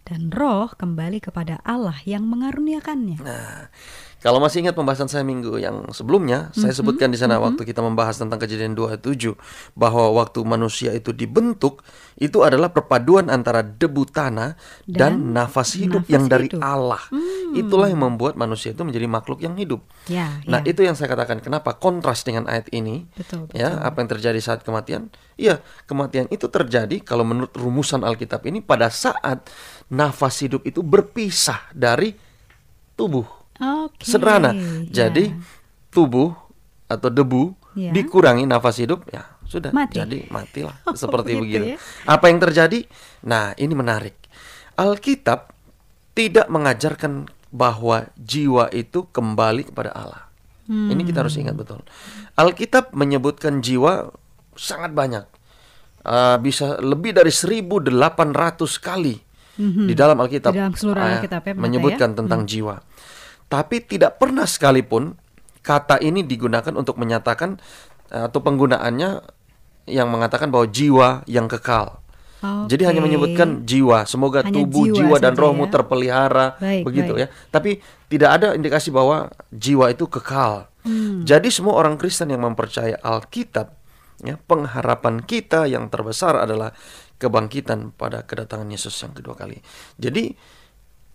dan 0.03 0.29
roh 0.29 0.71
kembali 0.71 1.19
kepada 1.19 1.63
Allah 1.63 1.95
yang 2.03 2.27
mengaruniakannya. 2.27 3.19
Nah, 3.19 3.71
kalau 4.19 4.39
masih 4.39 4.63
ingat 4.63 4.75
pembahasan 4.75 5.07
saya 5.07 5.23
minggu 5.23 5.55
yang 5.57 5.91
sebelumnya, 5.91 6.47
saya 6.51 6.71
Mhm, 6.71 6.79
sebutkan 6.79 7.09
di 7.11 7.19
sana 7.19 7.39
waktu 7.39 7.59
kita 7.61 7.79
membahas 7.79 8.15
tentang 8.15 8.39
kejadian 8.39 8.71
2:7 8.71 9.35
bahwa 9.73 10.11
waktu 10.15 10.39
manusia 10.43 10.91
itu 10.91 11.11
dibentuk 11.11 11.83
itu 12.15 12.39
adalah 12.39 12.69
perpaduan 12.69 13.27
antara 13.27 13.59
debu 13.59 14.05
tanah 14.05 14.55
dan, 14.85 15.19
Dan 15.19 15.35
nafas 15.35 15.75
hidup 15.75 16.03
nafas 16.03 16.13
yang 16.13 16.25
dari 16.27 16.47
hidup. 16.47 16.59
Allah. 16.61 17.03
Itulah 17.51 17.87
yang 17.87 17.99
membuat 18.01 18.33
manusia 18.33 18.71
itu 18.71 18.81
menjadi 18.81 19.05
makhluk 19.05 19.39
yang 19.39 19.55
hidup. 19.55 19.83
Ya, 20.07 20.39
Nah, 20.47 20.63
ya. 20.63 20.71
itu 20.71 20.81
yang 20.81 20.95
saya 20.95 21.11
katakan 21.11 21.39
kenapa 21.39 21.75
kontras 21.75 22.23
dengan 22.23 22.47
ayat 22.47 22.65
ini. 22.71 23.05
Betul, 23.13 23.51
Ya, 23.51 23.75
betul. 23.75 23.87
apa 23.87 23.97
yang 23.99 24.09
terjadi 24.09 24.39
saat 24.39 24.63
kematian? 24.63 25.11
Iya, 25.35 25.59
kematian 25.83 26.29
itu 26.29 26.47
terjadi 26.47 27.01
kalau 27.01 27.21
menurut 27.21 27.51
rumusan 27.53 28.01
Alkitab 28.01 28.45
ini 28.45 28.61
pada 28.61 28.87
saat 28.87 29.49
nafas 29.93 30.41
hidup 30.41 30.65
itu 30.65 30.81
berpisah 30.81 31.69
dari 31.69 32.17
tubuh. 32.97 33.25
Oke. 33.61 34.01
Sederhana. 34.01 34.57
ya. 34.89 35.05
Jadi 35.05 35.29
tubuh 35.93 36.33
atau 36.89 37.13
debu 37.13 37.53
Ya. 37.73 37.89
dikurangi 37.89 38.45
nafas 38.45 38.77
hidup, 38.77 39.01
ya 39.09 39.25
sudah. 39.49 39.73
Mati. 39.73 39.97
Jadi 39.97 40.29
matilah 40.29 40.77
Oh, 40.89 40.93
seperti 40.93 41.33
begitu 41.33 41.73
ya. 41.73 41.77
Apa 42.05 42.29
yang 42.29 42.37
terjadi? 42.37 42.85
Nah, 43.25 43.57
ini 43.57 43.73
menarik. 43.73 44.13
Alkitab 44.77 45.49
tidak 46.13 46.45
mengajarkan 46.53 47.25
bahwa 47.49 48.13
jiwa 48.13 48.69
itu 48.69 49.09
kembali 49.09 49.73
kepada 49.73 49.89
Allah. 49.89 50.29
Ini 50.69 51.01
kita 51.01 51.25
harus 51.25 51.33
ingat 51.35 51.57
betul. 51.57 51.81
Alkitab 52.37 52.93
menyebutkan 52.93 53.65
jiwa 53.65 54.13
sangat 54.53 54.93
banyak. 54.93 55.25
Uh, 56.05 56.37
bisa 56.37 56.77
lebih 56.77 57.17
dari 57.17 57.33
1800 57.33 57.89
kali 58.77 59.17
di 59.59 59.93
dalam 59.93 60.17
Alkitab. 60.17 60.51
Di 60.53 60.59
dalam 60.59 60.73
seluruh 60.73 61.01
uh, 61.01 61.11
Alkitab 61.17 61.41
ya, 61.45 61.53
menyebutkan 61.53 62.09
ya? 62.13 62.17
tentang 62.23 62.41
jiwa. 62.49 62.81
Tapi 63.47 63.85
tidak 63.85 64.17
pernah 64.17 64.49
sekalipun 64.49 65.13
kata 65.61 66.01
ini 66.01 66.25
digunakan 66.25 66.73
untuk 66.73 66.97
menyatakan 66.97 67.61
atau 68.09 68.39
penggunaannya 68.41 69.09
yang 69.89 70.07
mengatakan 70.09 70.49
bahwa 70.49 70.67
jiwa 70.69 71.25
yang 71.27 71.49
kekal. 71.49 72.03
Jadi 72.43 72.83
hanya 72.83 72.99
menyebutkan 72.99 73.63
jiwa, 73.63 74.03
semoga 74.03 74.43
Hanya 74.43 74.51
tubuh, 74.51 74.91
jiwa 74.91 75.15
jiwa, 75.15 75.15
dan 75.15 75.31
rohmu 75.31 75.63
ya. 75.63 75.79
terpelihara, 75.79 76.59
Baik, 76.59 76.83
begitu 76.83 77.13
baik. 77.15 77.23
ya. 77.23 77.27
Tapi 77.47 77.71
tidak 78.11 78.29
ada 78.35 78.47
indikasi 78.51 78.91
bahwa 78.91 79.31
jiwa 79.47 79.87
itu 79.95 80.03
kekal. 80.11 80.67
Hmm. 80.83 81.23
Jadi 81.23 81.47
semua 81.47 81.79
orang 81.79 81.95
Kristen 81.95 82.35
yang 82.35 82.43
mempercayai 82.43 82.99
Alkitab, 82.99 83.71
ya, 84.27 84.35
pengharapan 84.43 85.23
kita 85.23 85.71
yang 85.71 85.87
terbesar 85.87 86.35
adalah 86.35 86.75
kebangkitan 87.17 87.91
pada 87.91 88.23
kedatangan 88.23 88.67
Yesus 88.67 88.93
yang 88.99 89.13
kedua 89.13 89.33
kali. 89.33 89.61
Jadi 89.95 90.33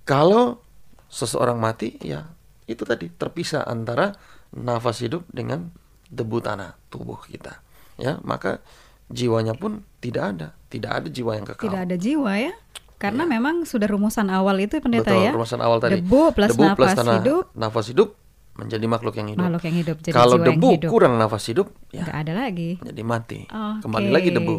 kalau 0.02 0.60
seseorang 1.06 1.56
mati, 1.56 1.96
ya 2.00 2.28
itu 2.64 2.84
tadi 2.84 3.08
terpisah 3.08 3.64
antara 3.64 4.12
nafas 4.50 5.00
hidup 5.00 5.24
dengan 5.28 5.68
debu 6.08 6.40
tanah 6.40 6.76
tubuh 6.88 7.20
kita. 7.22 7.60
Ya, 7.96 8.16
maka 8.22 8.62
jiwanya 9.08 9.52
pun 9.52 9.84
tidak 9.98 10.36
ada, 10.36 10.48
tidak 10.68 10.92
ada 11.02 11.08
jiwa 11.08 11.32
yang 11.34 11.44
kekal. 11.44 11.64
Tidak 11.68 11.80
ada 11.84 11.96
jiwa 11.96 12.32
ya. 12.38 12.52
Karena 12.98 13.24
Iya. 13.24 13.32
memang 13.38 13.54
sudah 13.62 13.86
rumusan 13.86 14.26
awal 14.26 14.58
itu 14.58 14.82
pendeta 14.82 15.12
Betul, 15.12 15.22
ya. 15.22 15.30
rumusan 15.30 15.60
awal 15.62 15.78
tadi. 15.78 16.02
Debu 16.02 16.34
plus 16.34 16.50
nafas 16.54 16.98
tanah- 16.98 17.22
hidup. 17.22 17.44
nafas 17.54 17.86
hidup 17.88 18.18
menjadi 18.58 18.86
makhluk 18.90 19.14
yang 19.14 19.28
hidup. 19.30 19.42
Makhluk 19.44 19.62
yang 19.70 19.76
hidup 19.78 19.96
jadi 20.02 20.14
Kalau 20.14 20.34
jiwa 20.34 20.42
yang 20.42 20.58
debu 20.58 20.68
hidup. 20.74 20.90
kurang 20.90 21.14
nafas 21.14 21.44
hidup, 21.46 21.66
ya 21.94 22.02
Nggak 22.02 22.16
ada 22.16 22.32
lagi. 22.34 22.70
jadi 22.82 23.02
mati. 23.06 23.38
Oke. 23.46 23.80
Kembali 23.86 24.08
lagi 24.10 24.30
debu. 24.34 24.54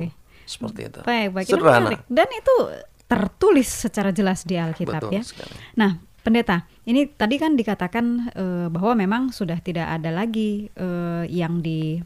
Seperti 0.50 0.90
itu. 0.90 1.00
Baik, 1.06 1.30
baik. 1.38 1.46
Sederhana. 1.46 1.78
menarik. 1.94 2.02
Dan 2.10 2.28
itu 2.34 2.56
tertulis 3.06 3.70
secara 3.70 4.10
jelas 4.10 4.42
di 4.42 4.58
Alkitab 4.58 5.06
Betul 5.06 5.22
ya. 5.22 5.22
sekali. 5.22 5.54
Nah, 5.78 6.02
pendeta, 6.26 6.66
ini 6.90 7.06
tadi 7.06 7.38
kan 7.38 7.54
dikatakan 7.54 8.06
eh, 8.34 8.68
bahwa 8.74 8.98
memang 8.98 9.22
sudah 9.30 9.62
tidak 9.62 9.86
ada 9.86 10.10
lagi 10.10 10.74
eh, 10.74 11.24
yang 11.30 11.62
di 11.62 12.02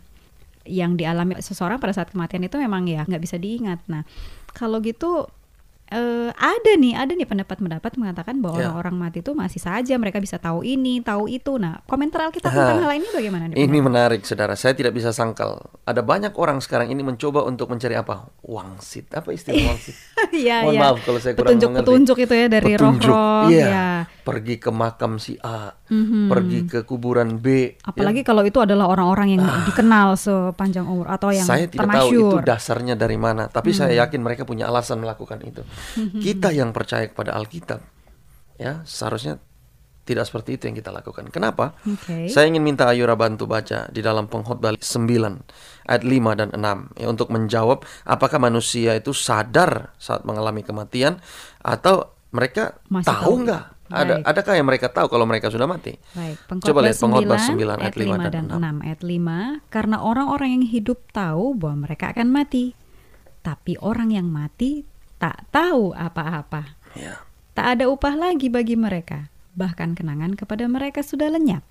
yang 0.63 0.95
dialami 0.95 1.39
seseorang 1.43 1.75
pada 1.75 1.91
saat 1.91 2.15
kematian 2.15 2.47
itu 2.47 2.55
memang 2.55 2.87
ya 2.87 3.03
nggak 3.07 3.23
bisa 3.23 3.35
diingat. 3.39 3.83
Nah, 3.87 4.03
kalau 4.55 4.79
gitu 4.79 5.27
eh, 5.85 6.29
ada 6.31 6.71
nih, 6.73 6.93
ada 6.93 7.11
nih 7.11 7.25
pendapat-pendapat 7.25 7.91
mengatakan 7.95 8.37
bahwa 8.37 8.55
Ya. 8.55 8.69
orang-orang 8.69 8.95
mati 8.99 9.19
itu 9.19 9.31
masih 9.31 9.57
saja 9.57 9.93
mereka 9.95 10.17
bisa 10.17 10.37
tahu 10.37 10.61
ini, 10.61 10.99
tahu 10.99 11.27
itu. 11.27 11.55
Nah, 11.55 11.83
komentar 11.83 12.23
Aha. 12.23 12.31
tentang 12.31 12.81
hal 12.81 12.93
ini 12.93 13.07
bagaimana 13.09 13.43
nih? 13.47 13.55
Ini 13.59 13.77
menarik, 13.79 14.21
saudara. 14.23 14.53
Saya 14.53 14.73
tidak 14.73 14.91
bisa 14.91 15.09
sangkal. 15.09 15.59
Ada 15.83 15.99
banyak 15.99 16.33
orang 16.33 16.59
sekarang 16.59 16.87
ini 16.87 17.01
mencoba 17.01 17.43
untuk 17.43 17.67
mencari 17.67 17.93
apa? 17.93 18.31
Wangsit. 18.41 19.11
Apa 19.11 19.31
istilah 19.31 19.59
wangsit? 19.69 19.95
Iya, 20.31 20.63
Mohon 20.63 20.73
iya. 20.73 20.81
maaf 20.81 20.97
kalau 21.01 21.19
saya 21.19 21.33
kurang 21.33 21.53
mengerti. 21.53 21.59
Petunjuk-petunjuk 21.61 22.17
itu 22.19 22.33
ya 22.33 22.47
dari 22.47 22.71
Petunjuk, 22.71 23.09
roh-roh. 23.09 23.45
iya. 23.47 23.67
ya. 23.67 23.87
Pergi 24.23 24.55
ke 24.55 24.71
makam 24.71 25.19
si 25.19 25.35
A, 25.37 25.75
Mhm. 25.91 26.25
pergi 26.25 26.59
ke 26.65 26.79
kuburan 26.83 27.37
B. 27.37 27.75
ya. 27.75 27.85
Apalagi 27.85 28.23
kalau 28.23 28.41
itu 28.41 28.57
adalah 28.57 28.87
orang-orang 28.87 29.35
yang 29.35 29.43
dikenal 29.67 30.15
sepanjang 30.15 30.83
umur 30.83 31.05
atau 31.07 31.29
yang 31.29 31.43
saya 31.43 31.67
tidak 31.67 31.85
tahu 31.85 32.07
itu 32.07 32.23
termasyur. 32.23 32.39
dasarnya 32.41 32.95
dari 32.95 33.15
mana, 33.15 33.45
tapi 33.45 33.69
Hmm. 33.69 33.77
saya 33.83 33.93
yakin 34.01 34.19
mereka 34.19 34.43
punya 34.43 34.65
alasan 34.65 34.97
melakukan 34.97 35.43
itu. 35.43 35.61
Kita 35.95 36.49
yang 36.53 36.71
percaya 36.71 37.07
kepada 37.09 37.35
Alkitab, 37.37 37.79
ya 38.57 38.81
seharusnya 38.83 39.39
tidak 40.03 40.27
seperti 40.27 40.59
itu 40.59 40.63
yang 40.67 40.75
kita 40.75 40.91
lakukan. 40.91 41.31
Kenapa? 41.31 41.79
Oke. 41.87 42.27
Saya 42.27 42.51
ingin 42.51 42.59
minta 42.59 42.91
Ayura 42.91 43.15
bantu 43.15 43.47
baca 43.47 43.87
di 43.87 44.03
dalam 44.03 44.27
pengkhotbah 44.27 44.75
9 44.75 45.87
ayat 45.87 46.03
5 46.03 46.39
dan 46.39 46.49
6 46.51 46.99
ya 46.99 47.07
untuk 47.07 47.31
menjawab 47.31 47.87
apakah 48.03 48.39
manusia 48.39 48.99
itu 48.99 49.15
sadar 49.15 49.95
saat 49.95 50.27
mengalami 50.27 50.59
kematian 50.59 51.23
atau 51.63 52.11
mereka 52.35 52.83
Masih 52.91 53.07
tahu 53.07 53.47
nggak? 53.47 53.63
Ada 53.93 54.13
Baik. 54.19 54.25
adakah 54.25 54.53
yang 54.57 54.67
mereka 54.67 54.87
tahu 54.89 55.07
kalau 55.11 55.25
mereka 55.27 55.47
sudah 55.53 55.67
mati? 55.69 55.93
Baik, 56.17 56.37
Coba 56.65 56.79
lihat 56.83 56.97
pengkhotbah 56.99 57.39
9 57.39 57.55
9 57.55 57.83
ayat 57.83 57.95
5 57.95 58.33
dan 58.33 58.45
6. 58.49 58.85
ayat 58.89 59.01
5 59.05 59.71
karena 59.71 59.97
orang-orang 60.03 60.49
yang 60.59 60.65
hidup 60.67 60.99
tahu 61.15 61.55
bahwa 61.55 61.87
mereka 61.87 62.11
akan 62.11 62.27
mati. 62.27 62.75
Tapi 63.43 63.75
orang 63.83 64.15
yang 64.15 64.27
mati 64.31 64.87
tak 65.23 65.47
tahu 65.55 65.95
apa-apa. 65.95 66.75
Ya. 66.99 67.23
Tak 67.55 67.79
ada 67.79 67.87
upah 67.87 68.11
lagi 68.11 68.51
bagi 68.51 68.75
mereka, 68.75 69.31
bahkan 69.55 69.95
kenangan 69.95 70.35
kepada 70.35 70.67
mereka 70.67 70.99
sudah 70.99 71.31
lenyap. 71.31 71.63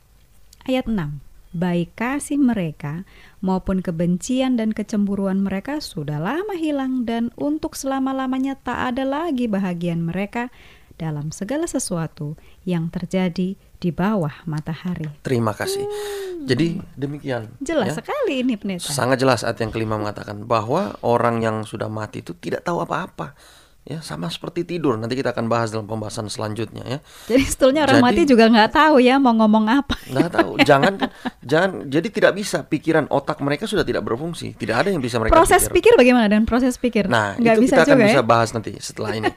Ayat 0.65 0.89
6. 0.89 1.21
Baik 1.53 1.93
kasih 1.93 2.41
mereka 2.41 3.05
maupun 3.45 3.85
kebencian 3.85 4.57
dan 4.57 4.73
kecemburuan 4.73 5.45
mereka 5.45 5.85
sudah 5.85 6.17
lama 6.17 6.57
hilang 6.57 7.05
dan 7.05 7.29
untuk 7.37 7.77
selama-lamanya 7.77 8.57
tak 8.57 8.97
ada 8.97 9.05
lagi 9.05 9.45
bahagian 9.53 10.01
mereka 10.01 10.49
dalam 10.97 11.29
segala 11.29 11.69
sesuatu 11.69 12.41
yang 12.65 12.89
terjadi 12.89 13.61
di 13.83 13.91
bawah 13.91 14.47
matahari. 14.47 15.11
Terima 15.27 15.51
kasih. 15.51 15.83
Jadi 16.47 16.79
demikian. 16.95 17.51
Hmm. 17.51 17.59
Jelas 17.59 17.99
ya. 17.99 17.99
sekali 17.99 18.47
ini 18.47 18.55
pendeta. 18.55 18.87
Sangat 18.87 19.19
jelas 19.19 19.43
ayat 19.43 19.59
yang 19.59 19.75
kelima 19.75 19.99
mengatakan 19.99 20.47
bahwa 20.47 20.95
orang 21.03 21.43
yang 21.43 21.67
sudah 21.67 21.91
mati 21.91 22.23
itu 22.23 22.39
tidak 22.39 22.63
tahu 22.63 22.79
apa-apa. 22.79 23.35
Ya, 23.83 23.99
sama 23.99 24.31
seperti 24.31 24.63
tidur. 24.63 24.95
Nanti 24.95 25.19
kita 25.19 25.35
akan 25.35 25.51
bahas 25.51 25.75
dalam 25.75 25.91
pembahasan 25.91 26.31
selanjutnya 26.31 26.87
ya. 26.87 26.99
Jadi 27.27 27.43
sebetulnya 27.51 27.83
orang 27.83 27.99
Jadi- 27.99 28.07
mati 28.15 28.23
juga 28.31 28.45
nggak 28.47 28.71
tahu 28.71 29.03
ya 29.03 29.19
mau 29.19 29.35
ngomong 29.35 29.67
apa. 29.67 29.99
Nggak 30.07 30.31
tahu. 30.31 30.51
Jangan 30.71 30.95
jangan 31.43 31.71
jadi 31.91 32.09
tidak 32.15 32.33
bisa 32.39 32.63
pikiran 32.63 33.11
otak 33.11 33.43
mereka 33.43 33.67
sudah 33.67 33.83
tidak 33.83 34.07
berfungsi. 34.07 34.55
Tidak 34.55 34.71
ada 34.79 34.87
yang 34.95 35.03
bisa 35.03 35.19
mereka 35.19 35.35
Proses 35.35 35.67
pikir. 35.67 35.91
pikir 35.91 35.93
bagaimana 35.99 36.31
dan 36.31 36.47
proses 36.47 36.79
pikir? 36.79 37.11
Nah, 37.11 37.35
nggak 37.35 37.59
itu 37.59 37.63
bisa 37.67 37.75
kita 37.75 37.83
akan 37.91 37.97
juga 37.99 38.07
bisa 38.07 38.23
ya. 38.23 38.27
bahas 38.27 38.49
nanti 38.55 38.71
setelah 38.79 39.11
ini. 39.19 39.31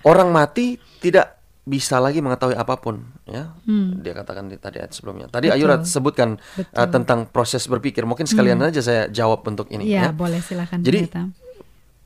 Orang 0.00 0.32
mati 0.32 0.80
tidak 1.04 1.43
bisa 1.64 1.96
lagi 1.96 2.20
mengetahui 2.20 2.60
apa 2.60 2.76
pun, 2.76 3.00
ya. 3.24 3.56
Dia 4.04 4.12
katakan 4.12 4.52
di 4.52 4.60
tadi 4.60 4.84
ayat 4.84 4.92
sebelumnya. 4.92 5.32
Tadi 5.32 5.48
Hmm. 5.48 5.56
Betul. 5.56 5.64
Ayura 5.64 5.76
sebutkan 5.80 6.28
uh, 6.36 6.60
Betul. 6.60 6.76
Hmm. 6.76 6.92
tentang 6.92 7.18
proses 7.24 7.64
berpikir. 7.64 8.04
Mungkin 8.04 8.28
sekalian 8.28 8.60
aja 8.60 8.84
saya 8.84 9.08
jawab 9.08 9.40
untuk 9.48 9.72
ini. 9.72 9.88
Iya, 9.88 10.08
ya. 10.08 10.12
boleh 10.12 10.44
silakan 10.44 10.84
Jadi. 10.84 11.08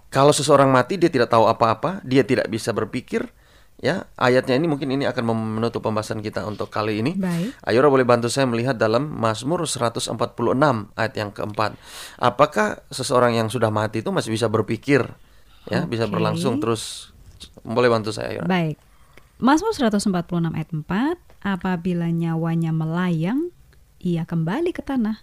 Kalau 0.08 0.32
seseorang 0.32 0.70
mati 0.70 0.96
dia 0.96 1.10
tidak 1.10 1.28
tahu 1.28 1.50
apa-apa, 1.50 2.00
dia 2.06 2.22
tidak 2.22 2.48
bisa 2.48 2.70
berpikir, 2.70 3.28
ya. 3.82 4.06
Ayatnya 4.14 4.54
ini 4.54 4.70
mungkin 4.70 4.94
ini 4.94 5.04
akan 5.10 5.58
menutup 5.58 5.82
pembahasan 5.82 6.22
kita 6.22 6.46
untuk 6.46 6.70
kali 6.70 7.02
ini. 7.02 7.18
Baik. 7.18 7.58
Ayora 7.66 7.90
boleh 7.90 8.06
bantu 8.06 8.30
saya 8.30 8.46
melihat 8.46 8.78
dalam 8.78 9.10
Mazmur 9.10 9.66
146 9.66 10.14
ayat 10.94 11.14
yang 11.18 11.34
keempat. 11.34 11.74
Apakah 12.16 12.86
seseorang 12.94 13.34
yang 13.36 13.50
sudah 13.50 13.74
mati 13.74 14.06
itu 14.06 14.14
masih 14.14 14.30
bisa 14.32 14.46
berpikir, 14.46 15.02
ya, 15.66 15.82
bisa 15.84 16.06
Oke. 16.06 16.14
berlangsung 16.14 16.62
terus? 16.62 17.10
Boleh 17.66 17.90
bantu 17.90 18.14
saya, 18.14 18.38
Ayora? 18.38 18.48
Baik. 18.48 18.87
Mazmur 19.38 19.70
146 19.70 20.50
ayat 20.50 20.70
4, 20.74 21.46
apabila 21.46 22.10
nyawanya 22.10 22.74
melayang, 22.74 23.54
ia 24.02 24.26
kembali 24.26 24.74
ke 24.74 24.82
tanah. 24.82 25.22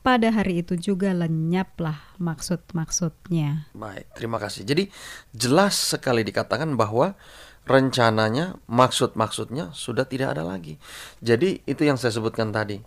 Pada 0.00 0.32
hari 0.32 0.64
itu 0.64 0.80
juga 0.80 1.12
lenyaplah 1.12 2.16
maksud-maksudnya. 2.16 3.68
Baik, 3.76 4.16
terima 4.16 4.40
kasih. 4.40 4.64
Jadi 4.64 4.88
jelas 5.36 5.76
sekali 5.76 6.24
dikatakan 6.24 6.72
bahwa 6.72 7.20
rencananya, 7.68 8.56
maksud-maksudnya 8.64 9.76
sudah 9.76 10.08
tidak 10.08 10.40
ada 10.40 10.48
lagi. 10.48 10.80
Jadi 11.20 11.60
itu 11.68 11.84
yang 11.84 12.00
saya 12.00 12.16
sebutkan 12.16 12.56
tadi. 12.56 12.80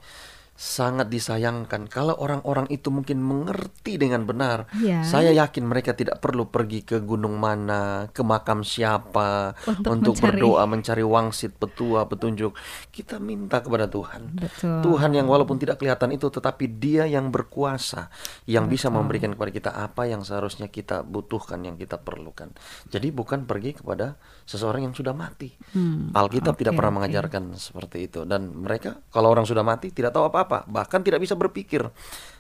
Sangat 0.63 1.12
disayangkan 1.12 1.91
kalau 1.91 2.15
orang-orang 2.15 2.71
itu 2.71 2.88
mungkin 2.88 3.19
mengerti 3.19 3.99
dengan 3.99 4.23
benar. 4.23 4.71
Ya. 4.80 5.04
Saya 5.04 5.36
yakin 5.36 5.67
mereka 5.67 5.91
tidak 5.91 6.23
perlu 6.23 6.47
pergi 6.47 6.88
ke 6.88 7.04
gunung 7.04 7.36
mana, 7.36 8.08
ke 8.15 8.23
makam 8.23 8.63
siapa 8.63 9.60
Untuk 9.67 9.91
untuk 9.91 10.15
mencari- 10.23 10.39
berdoa, 10.39 10.63
mencari 10.63 11.04
wangsit, 11.04 11.60
petua, 11.60 12.08
petunjuk. 12.08 12.56
Kita 12.95 13.19
minta 13.19 13.60
kepada 13.60 13.91
Tuhan. 13.91 14.39
Betul. 14.39 14.80
Tuhan 14.88 15.12
yang 15.12 15.28
walaupun 15.28 15.60
tidak 15.60 15.84
kelihatan 15.84 16.15
itu 16.15 16.32
tetapi 16.32 16.80
dia 16.80 17.04
yang 17.12 17.28
berkuasa 17.28 18.08
yang 18.47 18.71
bisa 18.71 18.88
memberikan 18.88 19.36
kepada 19.36 19.52
kita 19.52 19.71
apa 19.76 20.08
yang 20.08 20.23
seharusnya 20.23 20.71
kita 20.71 21.04
butuhkan 21.04 21.60
yang 21.60 21.76
kita 21.76 21.99
perlukan. 21.99 22.56
Jadi 22.88 23.12
bukan 23.12 23.43
pergi 23.43 23.84
kepada 23.84 24.15
seseorang 24.47 24.88
yang 24.88 24.95
sudah 24.95 25.12
mati. 25.12 25.52
Hmm, 25.76 26.13
Alkitab 26.13 26.56
tidak 26.56 26.76
oke, 26.76 26.80
pernah 26.80 26.91
oke. 26.93 26.97
mengajarkan 27.04 27.43
seperti 27.60 27.97
itu 28.08 28.23
dan 28.23 28.54
mereka 28.54 29.02
kalau 29.10 29.28
orang 29.34 29.43
sudah 29.43 29.65
mati 29.65 29.89
tidak 29.89 30.13
tahu 30.13 30.30
apa-apa, 30.30 30.52
bahkan 30.69 31.01
tidak 31.01 31.25
bisa 31.25 31.33
berpikir. 31.33 31.81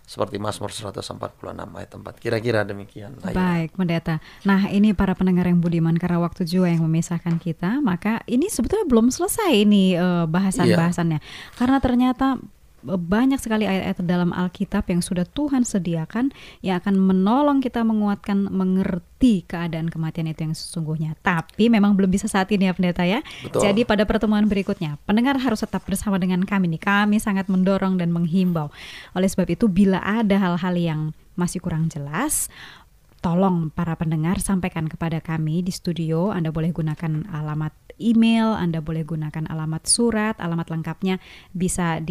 Seperti 0.03 0.35
Mazmur 0.35 0.67
146 0.67 0.99
ayat 1.79 1.91
4. 1.95 2.19
Kira-kira 2.19 2.67
demikian. 2.67 3.15
Baik, 3.23 3.71
pendeta. 3.71 4.19
Nah, 4.43 4.67
ini 4.67 4.91
para 4.91 5.15
pendengar 5.15 5.47
yang 5.47 5.63
budiman 5.63 5.95
karena 5.95 6.19
waktu 6.19 6.43
juga 6.43 6.67
yang 6.67 6.83
memisahkan 6.83 7.39
kita, 7.39 7.79
maka 7.79 8.19
ini 8.27 8.51
sebetulnya 8.51 8.83
belum 8.83 9.07
selesai 9.09 9.63
ini 9.63 9.95
eh, 9.95 10.25
bahasan-bahasannya. 10.27 11.23
Karena 11.55 11.79
ternyata 11.79 12.35
banyak 12.83 13.39
sekali 13.39 13.63
ayat-ayat 13.63 14.03
dalam 14.03 14.35
Alkitab 14.35 14.91
yang 14.91 14.99
sudah 14.99 15.23
Tuhan 15.23 15.63
sediakan 15.63 16.35
yang 16.59 16.83
akan 16.83 16.95
menolong 16.99 17.63
kita 17.63 17.81
menguatkan 17.81 18.51
mengerti 18.51 19.47
keadaan 19.47 19.87
kematian 19.87 20.27
itu 20.27 20.43
yang 20.43 20.55
sesungguhnya. 20.55 21.15
Tapi 21.23 21.71
memang 21.71 21.95
belum 21.95 22.11
bisa 22.11 22.27
saat 22.27 22.51
ini 22.51 22.67
ya 22.67 22.75
pendeta 22.75 23.07
ya. 23.07 23.23
Betul. 23.41 23.63
Jadi 23.63 23.81
pada 23.87 24.03
pertemuan 24.03 24.45
berikutnya, 24.45 24.99
pendengar 25.07 25.39
harus 25.39 25.63
tetap 25.63 25.87
bersama 25.87 26.19
dengan 26.19 26.43
kami 26.43 26.75
nih. 26.75 26.83
Kami 26.83 27.17
sangat 27.23 27.47
mendorong 27.47 27.95
dan 27.95 28.11
menghimbau. 28.11 28.67
Oleh 29.15 29.31
sebab 29.31 29.47
itu 29.47 29.71
bila 29.71 30.03
ada 30.03 30.35
hal-hal 30.35 30.75
yang 30.75 31.01
masih 31.39 31.63
kurang 31.63 31.87
jelas, 31.89 32.51
tolong 33.23 33.71
para 33.71 33.95
pendengar 33.95 34.43
sampaikan 34.43 34.91
kepada 34.91 35.23
kami 35.23 35.63
di 35.63 35.71
studio. 35.71 36.35
Anda 36.35 36.51
boleh 36.51 36.75
gunakan 36.75 37.31
alamat 37.31 37.71
email, 38.03 38.51
Anda 38.59 38.83
boleh 38.83 39.07
gunakan 39.07 39.47
alamat 39.47 39.87
surat, 39.87 40.35
alamat 40.43 40.67
lengkapnya 40.67 41.23
bisa 41.55 42.03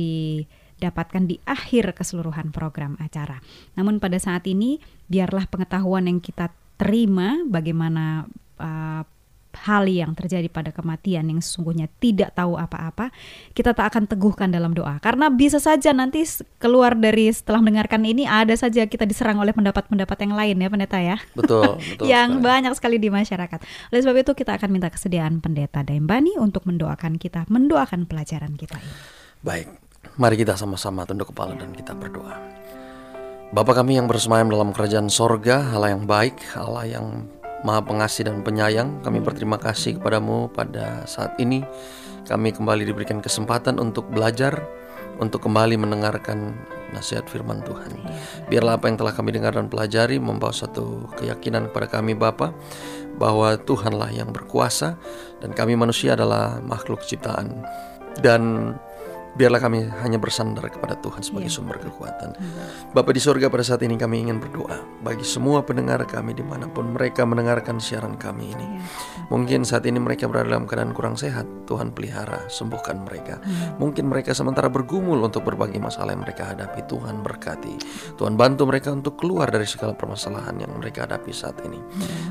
didapatkan 0.83 1.31
di 1.31 1.39
akhir 1.47 1.95
keseluruhan 1.95 2.51
program 2.51 2.99
acara. 2.99 3.39
Namun 3.79 4.03
pada 4.03 4.19
saat 4.19 4.43
ini 4.51 4.83
biarlah 5.07 5.47
pengetahuan 5.47 6.11
yang 6.11 6.19
kita 6.19 6.51
terima 6.75 7.39
bagaimana 7.47 8.27
uh, 8.59 9.07
hal 9.53 9.85
yang 9.85 10.17
terjadi 10.17 10.49
pada 10.49 10.73
kematian 10.73 11.29
yang 11.29 11.39
sesungguhnya 11.39 11.87
tidak 12.01 12.33
tahu 12.33 12.57
apa-apa, 12.57 13.13
kita 13.53 13.77
tak 13.77 13.93
akan 13.93 14.09
teguhkan 14.09 14.49
dalam 14.49 14.73
doa. 14.73 14.97
Karena 14.99 15.29
bisa 15.29 15.61
saja 15.61 15.93
nanti 15.93 16.25
keluar 16.57 16.97
dari 16.97 17.29
setelah 17.31 17.61
mendengarkan 17.61 18.03
ini 18.03 18.25
ada 18.25 18.57
saja 18.57 18.89
kita 18.89 19.05
diserang 19.05 19.39
oleh 19.39 19.53
pendapat-pendapat 19.53 20.17
yang 20.25 20.35
lain 20.35 20.57
ya 20.57 20.69
pendeta 20.73 20.99
ya. 20.99 21.17
Betul, 21.37 21.79
betul. 21.95 22.09
yang 22.09 22.41
sekali. 22.41 22.49
banyak 22.49 22.73
sekali 22.75 22.97
di 22.99 23.09
masyarakat. 23.13 23.61
Oleh 23.93 24.01
sebab 24.01 24.17
itu 24.19 24.33
kita 24.35 24.57
akan 24.57 24.69
minta 24.73 24.89
kesediaan 24.89 25.39
pendeta 25.39 25.85
Daimbani 25.85 26.41
untuk 26.41 26.65
mendoakan 26.67 27.21
kita, 27.21 27.47
mendoakan 27.53 28.09
pelajaran 28.09 28.57
kita 28.57 28.81
ini. 28.81 28.95
Baik, 29.43 29.69
mari 30.21 30.37
kita 30.37 30.59
sama-sama 30.59 31.09
tunduk 31.09 31.33
kepala 31.33 31.57
dan 31.57 31.73
kita 31.73 31.97
berdoa. 31.97 32.37
Bapa 33.53 33.73
kami 33.77 34.01
yang 34.01 34.09
bersemayam 34.09 34.49
dalam 34.49 34.73
kerajaan 34.73 35.13
sorga, 35.13 35.77
Allah 35.77 35.93
yang 35.93 36.09
baik, 36.09 36.41
Allah 36.57 36.89
yang 36.89 37.29
maha 37.63 37.85
pengasih 37.85 38.25
dan 38.25 38.41
penyayang, 38.41 39.05
kami 39.05 39.21
berterima 39.21 39.61
kasih 39.61 40.01
kepadamu 40.01 40.49
pada 40.49 41.05
saat 41.05 41.37
ini. 41.37 41.61
Kami 42.25 42.55
kembali 42.57 42.89
diberikan 42.89 43.21
kesempatan 43.21 43.77
untuk 43.77 44.09
belajar, 44.09 44.57
untuk 45.21 45.45
kembali 45.45 45.77
mendengarkan 45.77 46.57
nasihat 46.97 47.29
firman 47.29 47.61
Tuhan. 47.65 47.93
Biarlah 48.49 48.81
apa 48.81 48.89
yang 48.89 48.97
telah 49.01 49.13
kami 49.13 49.37
dengar 49.37 49.53
dan 49.53 49.69
pelajari 49.69 50.17
membawa 50.17 50.53
satu 50.53 51.13
keyakinan 51.21 51.69
kepada 51.73 52.01
kami 52.01 52.17
Bapa 52.17 52.57
bahwa 53.17 53.57
Tuhanlah 53.61 54.13
yang 54.17 54.33
berkuasa 54.33 54.97
dan 55.45 55.53
kami 55.53 55.77
manusia 55.77 56.17
adalah 56.17 56.57
makhluk 56.65 57.05
ciptaan. 57.05 57.65
Dan 58.21 58.73
biarlah 59.33 59.61
kami 59.61 59.89
hanya 60.05 60.21
bersandar 60.21 60.69
kepada 60.69 60.99
Tuhan 61.01 61.25
sebagai 61.25 61.49
sumber 61.49 61.81
kekuatan. 61.81 62.37
Bapa 62.93 63.11
di 63.17 63.21
sorga 63.21 63.49
pada 63.49 63.65
saat 63.65 63.81
ini 63.81 63.97
kami 63.97 64.29
ingin 64.29 64.37
berdoa 64.39 64.85
bagi 65.01 65.25
semua 65.25 65.65
pendengar 65.65 66.05
kami 66.05 66.37
di 66.37 66.45
mana 66.45 66.69
pun 66.69 66.93
mereka 66.93 67.25
mendengarkan 67.25 67.81
siaran 67.81 68.21
kami 68.21 68.53
ini. 68.53 68.67
Mungkin 69.33 69.65
saat 69.65 69.89
ini 69.89 69.97
mereka 69.97 70.29
berada 70.29 70.53
dalam 70.53 70.69
keadaan 70.69 70.93
kurang 70.93 71.17
sehat, 71.17 71.49
Tuhan 71.65 71.97
pelihara, 71.97 72.45
sembuhkan 72.53 73.09
mereka. 73.09 73.41
Mungkin 73.81 74.13
mereka 74.13 74.37
sementara 74.37 74.69
bergumul 74.69 75.17
untuk 75.25 75.49
berbagai 75.49 75.81
masalah 75.81 76.13
yang 76.13 76.21
mereka 76.21 76.53
hadapi, 76.53 76.85
Tuhan 76.85 77.25
berkati. 77.25 77.75
Tuhan 78.21 78.37
bantu 78.37 78.69
mereka 78.69 78.93
untuk 78.93 79.17
keluar 79.17 79.49
dari 79.49 79.65
segala 79.65 79.97
permasalahan 79.97 80.61
yang 80.61 80.77
mereka 80.77 81.09
hadapi 81.09 81.33
saat 81.33 81.57
ini. 81.65 81.81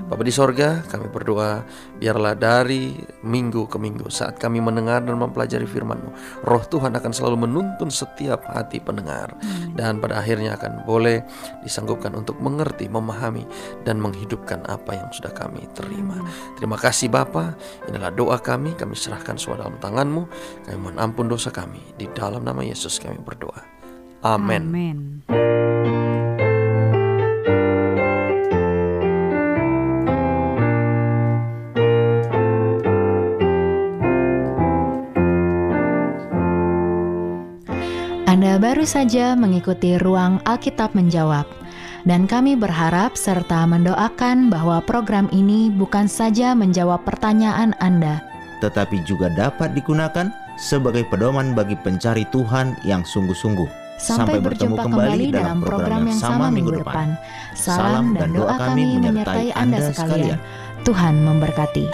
Bapa 0.06 0.22
di 0.22 0.34
sorga, 0.34 0.86
kami 0.86 1.10
berdoa 1.10 1.66
biarlah 1.98 2.38
dari 2.38 2.94
minggu 3.26 3.66
ke 3.66 3.82
minggu 3.82 4.06
saat 4.14 4.38
kami 4.38 4.62
mendengar 4.62 5.02
dan 5.02 5.18
mempelajari 5.18 5.66
firman-Mu, 5.66 6.44
roh 6.46 6.64
Tuhan 6.70 6.91
akan 6.96 7.12
selalu 7.12 7.48
menuntun 7.48 7.90
setiap 7.90 8.44
hati 8.50 8.82
pendengar 8.82 9.34
dan 9.76 10.00
pada 10.00 10.20
akhirnya 10.20 10.56
akan 10.56 10.84
boleh 10.84 11.24
disanggupkan 11.64 12.12
untuk 12.16 12.38
mengerti, 12.40 12.88
memahami 12.92 13.46
dan 13.88 14.00
menghidupkan 14.00 14.64
apa 14.68 14.98
yang 14.98 15.10
sudah 15.12 15.32
kami 15.32 15.66
terima. 15.76 16.18
Terima 16.58 16.78
kasih 16.80 17.12
Bapa, 17.12 17.56
inilah 17.88 18.12
doa 18.14 18.38
kami, 18.40 18.74
kami 18.76 18.96
serahkan 18.98 19.36
semua 19.36 19.66
dalam 19.66 19.78
tangan-Mu. 19.80 20.24
Kami 20.68 20.78
mohon 20.80 20.98
ampun 20.98 21.28
dosa 21.28 21.50
kami, 21.54 21.82
di 21.96 22.08
dalam 22.12 22.44
nama 22.44 22.64
Yesus 22.64 23.00
kami 23.00 23.20
berdoa. 23.22 23.62
Amin. 24.22 24.70
Amin. 24.70 25.51
Baru 38.82 38.98
saja 38.98 39.38
mengikuti 39.38 39.94
ruang 40.02 40.42
Alkitab 40.42 40.98
menjawab. 40.98 41.46
Dan 42.02 42.26
kami 42.26 42.58
berharap 42.58 43.14
serta 43.14 43.70
mendoakan 43.70 44.50
bahwa 44.50 44.82
program 44.82 45.30
ini 45.30 45.70
bukan 45.70 46.10
saja 46.10 46.58
menjawab 46.58 47.06
pertanyaan 47.06 47.78
Anda, 47.78 48.26
tetapi 48.58 49.06
juga 49.06 49.30
dapat 49.38 49.78
digunakan 49.78 50.34
sebagai 50.58 51.06
pedoman 51.14 51.54
bagi 51.54 51.78
pencari 51.78 52.26
Tuhan 52.34 52.74
yang 52.82 53.06
sungguh-sungguh. 53.06 53.70
Sampai, 54.02 54.42
berjumpa 54.42 54.90
kembali 54.90 55.30
dalam 55.30 55.62
program 55.62 56.10
yang 56.10 56.18
sama 56.18 56.50
minggu 56.50 56.82
depan. 56.82 57.14
Salam 57.54 58.18
dan 58.18 58.34
doa 58.34 58.58
kami 58.58 58.98
menyertai 58.98 59.54
Anda 59.54 59.94
sekalian. 59.94 60.42
Tuhan 60.82 61.22
memberkati. 61.22 61.86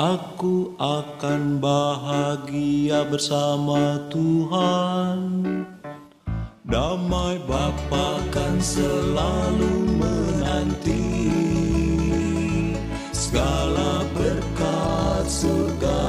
Aku 0.00 0.80
akan 0.80 1.60
bahagia 1.60 3.04
bersama 3.04 4.00
Tuhan. 4.08 5.44
Damai 6.64 7.36
Bapa 7.44 8.24
kan 8.32 8.56
selalu 8.64 10.00
menanti. 10.00 11.04
Segala 13.12 14.08
berkat 14.16 15.28
surga 15.28 16.00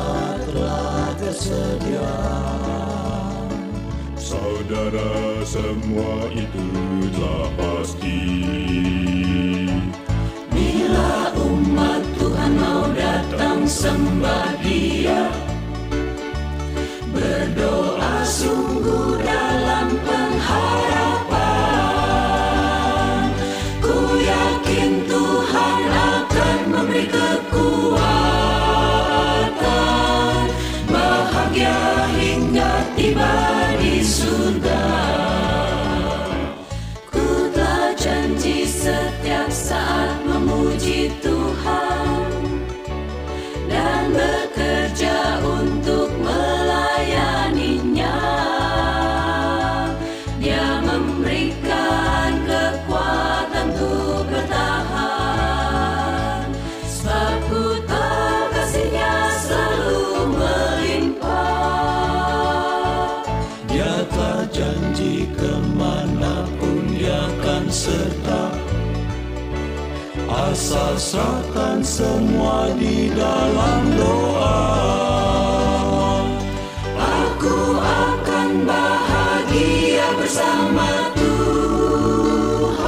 telah 0.47 1.12
tersedia. 1.19 2.15
Saudara 4.15 5.43
semua 5.43 6.32
itu 6.32 6.67
telah 7.12 7.47
pasti 7.60 8.23
datang 12.95 13.67
sembah 13.67 14.47
dia. 14.63 15.27
Berdoa 17.12 18.23
sungguh 18.23 19.19
dalam 19.23 19.50
Asal 70.91 71.23
serahkan 71.23 71.80
semua 71.80 72.67
di 72.75 73.08
dalam 73.15 73.95
doa. 73.95 74.60
Aku 76.99 77.80
akan 77.80 78.67
bahagia 78.67 80.12
bersama 80.19 81.15
Tuhan. 81.15 82.84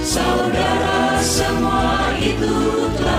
Saudara 0.00 1.20
semua 1.20 2.16
itu 2.16 2.88
telah 2.96 3.15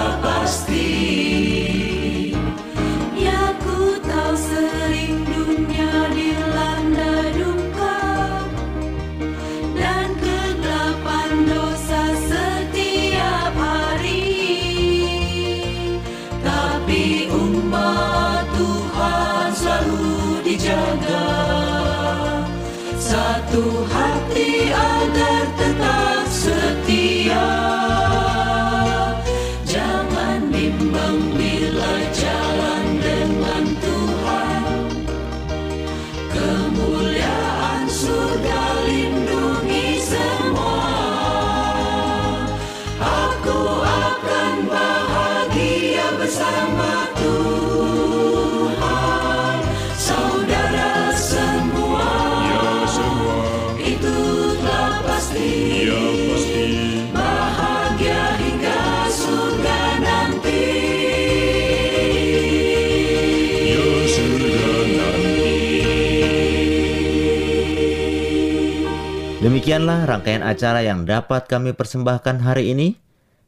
itu 53.87 54.15
telah 54.59 54.99
pasti, 55.07 55.47
ya 55.87 56.03
pasti. 56.27 56.67
Bahagia 57.15 58.21
hingga 58.35 58.79
surga 59.07 59.79
nanti. 60.03 60.63
Ya 63.63 63.87
surga 64.11 64.71
nanti. 64.91 65.55
Demikianlah 69.39 70.03
rangkaian 70.03 70.43
acara 70.43 70.83
yang 70.83 71.07
dapat 71.07 71.47
kami 71.47 71.71
persembahkan 71.71 72.43
hari 72.43 72.75
ini. 72.75 72.99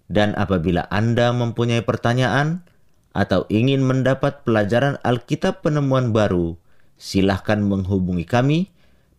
Dan 0.10 0.34
apabila 0.34 0.90
Anda 0.90 1.30
mempunyai 1.30 1.86
pertanyaan 1.86 2.66
atau 3.14 3.46
ingin 3.46 3.86
mendapat 3.86 4.42
pelajaran 4.42 4.98
Alkitab 5.06 5.62
penemuan 5.62 6.10
baru, 6.10 6.58
silahkan 6.98 7.62
menghubungi 7.62 8.26
kami 8.26 8.74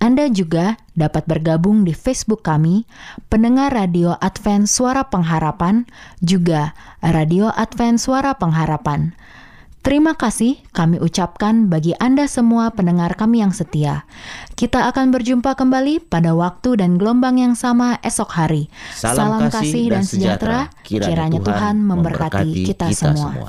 Anda 0.00 0.24
juga 0.28 0.76
dapat 0.98 1.24
bergabung 1.24 1.84
di 1.88 1.96
Facebook 1.96 2.44
kami, 2.44 2.84
pendengar 3.32 3.72
Radio 3.72 4.20
Advent 4.20 4.68
Suara 4.68 5.08
Pengharapan, 5.08 5.88
juga 6.20 6.76
Radio 7.00 7.48
Advent 7.54 7.96
Suara 8.02 8.36
Pengharapan. 8.36 9.16
Terima 9.80 10.12
kasih 10.12 10.60
kami 10.76 11.00
ucapkan 11.00 11.72
bagi 11.72 11.96
Anda 11.96 12.28
semua 12.28 12.68
pendengar 12.68 13.16
kami 13.16 13.40
yang 13.40 13.48
setia. 13.48 14.04
Kita 14.52 14.84
akan 14.92 15.08
berjumpa 15.08 15.56
kembali 15.56 16.04
pada 16.04 16.36
waktu 16.36 16.84
dan 16.84 17.00
gelombang 17.00 17.40
yang 17.40 17.56
sama 17.56 17.96
esok 18.04 18.28
hari. 18.28 18.68
Salam 18.92 19.48
kasih 19.48 19.88
dan 19.88 20.04
sejahtera. 20.04 20.68
Kiranya, 20.84 21.40
Tuhan 21.40 21.80
memberkati 21.80 22.68
kita, 22.68 22.92
semua. 22.92 23.32
Tuhan 23.32 23.48